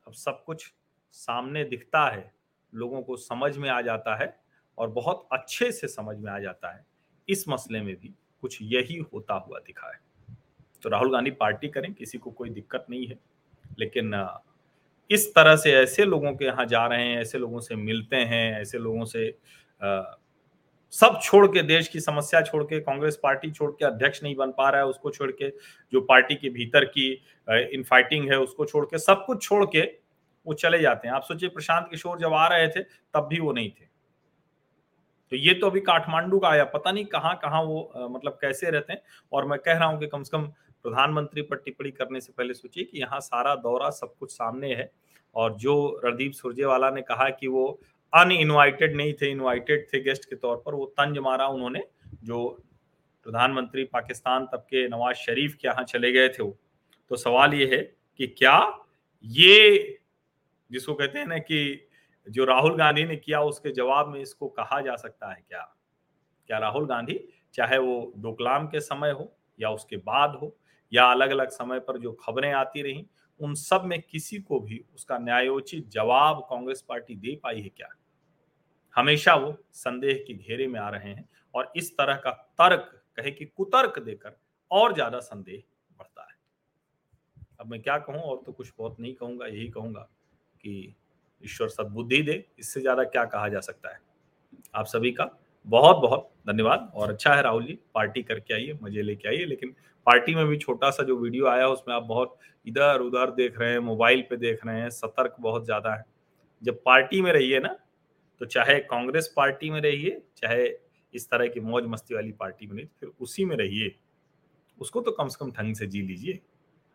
अब 0.06 0.12
सब 0.12 0.44
कुछ 0.44 0.74
सामने 1.12 1.64
दिखता 1.64 2.08
है, 2.08 2.34
लोगों 2.74 3.02
को 3.02 3.16
समझ 3.16 3.56
में 3.56 3.70
आ 3.70 3.80
जाता 3.80 4.16
है 4.16 4.40
और 4.78 4.88
बहुत 4.88 5.28
अच्छे 5.32 5.72
से 5.72 5.88
समझ 5.88 6.16
में 6.16 6.32
आ 6.32 6.38
जाता 6.38 6.74
है। 6.74 6.86
इस 7.28 7.48
मसले 7.48 7.80
में 7.80 7.96
भी 7.96 8.14
कुछ 8.40 8.58
यही 8.62 8.96
होता 8.96 9.34
हुआ 9.34 9.58
दिखा 9.58 9.92
है। 9.92 10.00
तो 10.82 10.88
राहुल 10.88 11.12
गांधी 11.12 11.30
पार्टी 11.30 11.68
करें, 11.68 11.94
किसी 11.94 12.18
को 12.18 12.30
कोई 12.30 12.50
दिक्कत 12.50 12.86
नहीं 12.90 13.06
है। 13.06 13.31
लेकिन 13.78 14.14
इस 15.10 15.28
तरह 15.34 15.56
से 15.56 15.72
ऐसे 15.72 16.04
लोगों 16.04 16.32
के 16.32 16.44
यहाँ 16.44 16.66
जा 16.66 16.86
रहे 16.86 17.04
हैं 17.04 17.20
ऐसे 17.20 17.38
लोगों 17.38 17.60
से 17.60 17.76
मिलते 17.76 18.16
हैं 18.16 18.60
ऐसे 18.60 18.78
लोगों 18.78 19.04
से 19.04 19.28
आ, 19.82 20.02
सब 20.92 21.18
छोड़ 21.22 21.46
के 21.46 21.62
देश 21.62 21.88
की 21.88 22.00
समस्या 22.00 22.40
छोड़ 22.40 22.62
के 22.64 22.80
कांग्रेस 22.80 23.18
पार्टी 23.22 23.50
छोड़ 23.50 23.70
के 23.70 23.84
अध्यक्ष 23.84 24.22
नहीं 24.22 24.34
बन 24.36 24.50
पा 24.50 24.68
रहा 24.70 24.80
है 24.80 24.86
उसको 24.86 25.10
छोड़ 25.10 25.30
के 25.30 25.48
जो 25.92 26.00
पार्टी 26.00 26.34
के 26.34 26.48
भीतर 26.48 26.84
की 26.84 27.10
इन 27.48 27.82
फाइटिंग 27.82 28.30
है 28.30 28.38
उसको 28.38 28.64
छोड़ 28.64 28.84
के 28.86 28.98
सब 28.98 29.24
कुछ 29.26 29.42
छोड़ 29.42 29.64
के 29.66 29.80
वो 30.46 30.54
चले 30.54 30.78
जाते 30.78 31.08
हैं। 31.08 31.14
आप 31.14 31.22
सोचिए 31.22 31.48
प्रशांत 31.48 31.86
किशोर 31.90 32.18
जब 32.18 32.32
आ 32.32 32.46
रहे 32.48 32.68
थे 32.68 32.82
तब 32.82 33.26
भी 33.30 33.38
वो 33.40 33.52
नहीं 33.52 33.70
थे। 33.70 33.84
तो 35.32 35.36
ये 35.36 35.54
तो 35.54 35.66
अभी 35.66 35.80
काठमांडू 35.80 36.38
का 36.38 36.48
आया 36.48 36.64
पता 36.64 36.92
नहीं 36.92 37.04
कहाँ 37.04 37.34
कहाँ 37.42 37.62
वो 37.62 37.82
आ, 37.96 38.08
मतलब 38.08 38.38
कैसे 38.40 38.70
रहते 38.70 38.92
हैं 38.92 39.02
और 39.32 39.46
मैं 39.46 39.58
कह 39.58 39.72
रहा 39.72 39.88
हूँ 39.88 40.00
कि 40.00 40.06
कम 40.06 40.22
से 40.22 40.36
कम 40.36 40.50
प्रधानमंत्री 40.84 41.42
पर 41.42 41.56
टिप्पणी 41.56 41.90
करने 41.90 42.20
से 42.20 42.32
पहले 42.32 42.54
सोचिए 42.54 42.84
कि 42.84 43.00
यहाँ 43.00 43.20
सारा 43.20 43.54
दौरा 43.54 43.90
सब 43.90 44.14
कुछ 44.20 44.32
सामने 44.32 44.74
है 44.74 44.90
और 45.34 45.54
जो 45.54 46.00
रणदीप 46.04 46.32
सुरजेवाला 46.32 46.90
ने 46.90 47.02
कहा 47.02 47.28
कि 47.30 47.46
वो 47.46 47.80
अनइनवाइटेड 48.12 48.96
नहीं 48.96 49.12
थे 49.12 49.30
इनवाइटेड 49.30 49.86
थे 49.92 50.00
गेस्ट 50.00 50.24
के 50.24 50.36
तौर 50.36 50.56
पर, 50.56 50.74
वो 50.74 50.86
तंज 50.86 51.18
मारा 51.18 51.46
उन्होंने, 51.46 51.82
जो 52.24 52.48
प्रधानमंत्री 53.26 53.84
पाकिस्तान 53.84 54.46
तब 54.46 54.66
के 54.70 54.86
नवाज़ 54.88 55.16
शरीफ 55.16 55.54
के 55.54 55.68
यहाँ 55.68 55.84
चले 55.84 56.12
गए 56.12 56.28
थे 56.28 56.42
वो। 56.42 56.56
तो 57.10 57.16
सवाल 57.16 57.54
ये 57.54 57.66
है 57.76 57.82
कि 58.18 58.26
क्या 58.28 58.58
ये 59.24 59.98
जिसको 60.70 60.94
कहते 60.94 61.18
हैं 61.18 61.26
ना 61.26 61.38
कि 61.38 61.88
जो 62.26 62.44
राहुल 62.44 62.76
गांधी 62.76 63.04
ने 63.04 63.16
किया 63.16 63.40
उसके 63.42 63.70
जवाब 63.70 64.08
में 64.08 64.20
इसको 64.20 64.48
कहा 64.48 64.80
जा 64.80 64.96
सकता 64.96 65.32
है 65.32 65.42
क्या? 65.48 65.62
क्या 66.48 66.58
राहुल 66.58 66.86
गांधी, 66.86 67.18
चाहे 67.54 67.78
वो 67.78 68.12
डोकलाम 68.18 68.66
के 68.66 68.80
समय 68.80 69.10
हो 69.10 69.32
या 69.60 69.70
उसके 69.70 69.96
बाद 69.96 70.38
हो 70.42 70.56
या 70.92 71.04
अलग 71.06 71.30
अलग 71.30 71.48
समय 71.50 71.80
पर 71.80 71.98
जो 71.98 72.12
खबरें 72.20 72.52
आती 72.52 72.82
रही, 72.82 73.04
उन 73.40 73.54
सब 73.54 73.84
में 73.84 74.00
किसी 74.02 74.38
को 74.38 74.58
भी 74.60 74.84
उसका 74.94 75.18
न्यायोचित 75.18 75.88
जवाब 75.90 76.40
कांग्रेस 76.50 76.84
पार्टी 76.88 77.14
दे 77.16 77.34
पाई 77.42 77.60
है 77.60 77.68
क्या? 77.68 77.88
हमेशा 78.96 79.34
वो 79.34 79.56
संदेह 79.74 80.24
के 80.26 80.34
घेरे 80.34 80.66
में 80.66 80.78
आ 80.80 80.88
रहे 80.88 81.10
हैं 81.10 81.28
और 81.54 81.72
इस 81.76 81.92
तरह 81.92 82.16
का 82.16 82.30
तर्क, 82.30 82.90
कहे 83.16 83.30
कि 83.30 83.44
कुतर्क 83.46 83.98
देकर 83.98 84.36
और 84.70 84.94
ज़्यादा 84.94 85.18
संदेह 85.20 85.62
बढ़ता 85.98 86.22
है। 86.22 86.36
अब 87.60 87.66
मैं 87.66 87.80
क्या 87.82 87.96
कहूँ, 87.98 88.20
और 88.20 88.42
तो 88.46 88.52
कुछ 88.52 88.72
बहुत 88.78 89.00
नहीं 89.00 89.14
कहूँगा, 89.14 89.46
यही 89.46 89.68
कहूँगा 89.68 90.08
कि 90.60 90.94
ईश्वर 91.42 91.68
सद्बुद्धि 91.68 92.22
दे, 92.22 92.44
इससे 92.58 92.80
ज़्यादा 92.80 93.04
क्या 93.04 93.24
कहा 93.24 93.48
जा 93.48 93.60
सकता 93.60 93.94
है? 93.94 94.00
आप 94.74 94.86
सभी 94.86 95.12
का 95.12 95.24
बहुत 95.66 95.96
बहुत 95.98 96.28
धन्यवाद। 96.48 96.90
और 96.94 97.10
अच्छा 97.10 97.34
है 97.34 97.42
राहुल 97.42 97.64
जी, 97.64 97.78
पार्टी 97.94 98.22
करके 98.22 98.54
आइए, 98.54 98.78
मज़े 98.82 99.02
लेके 99.02 99.28
आइए। 99.28 99.44
लेकिन 99.46 99.74
पार्टी 100.06 100.34
में 100.34 100.46
भी 100.46 100.56
छोटा 100.56 100.90
सा 100.90 101.02
जो 101.02 101.16
वीडियो 101.16 101.46
आया, 101.46 101.68
उसमें 101.68 101.94
आप 101.94 102.02
बहुत 102.02 102.36
इधर 102.66 103.00
उधर 103.00 103.30
देख 103.32 103.58
रहे 103.60 103.70
हैं, 103.72 103.78
मोबाइल 103.80 104.22
पे 104.30 104.36
देख 104.36 104.66
रहे 104.66 104.80
हैं, 104.80 104.90
सतर्क 104.90 105.36
बहुत 105.40 105.64
ज़्यादा 105.64 105.94
है। 105.94 106.04
जब 106.62 106.82
पार्टी 106.84 107.20
में 107.22 107.32
रहिए 107.32 107.60
ना 107.60 107.76
तो 108.40 108.46
चाहे 108.46 108.78
कांग्रेस 108.80 109.32
पार्टी 109.36 109.70
में 109.70 109.80
रहिए, 109.80 110.20
चाहे 110.36 110.66
इस 111.14 111.28
तरह 111.30 111.46
की 111.46 111.60
मौज 111.60 111.84
मस्ती 111.86 112.14
वाली 112.14 112.32
पार्टी 112.32 112.66
में 112.66 112.84
फिर 113.00 113.10
उसी 113.20 113.44
में 113.44 113.56
रहिए। 113.56 113.94
उसको 114.78 115.00
तो 115.00 115.10
कम 115.10 115.28
से 115.28 115.36
कम 115.40 115.50
ढंग 115.52 115.74
से 115.74 115.86
जी 115.86 116.02
लीजिए। 116.02 116.38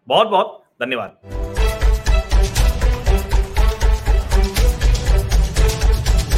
बहुत 0.07 0.27
बहुत 0.27 0.63
धन्यवाद। 0.81 1.56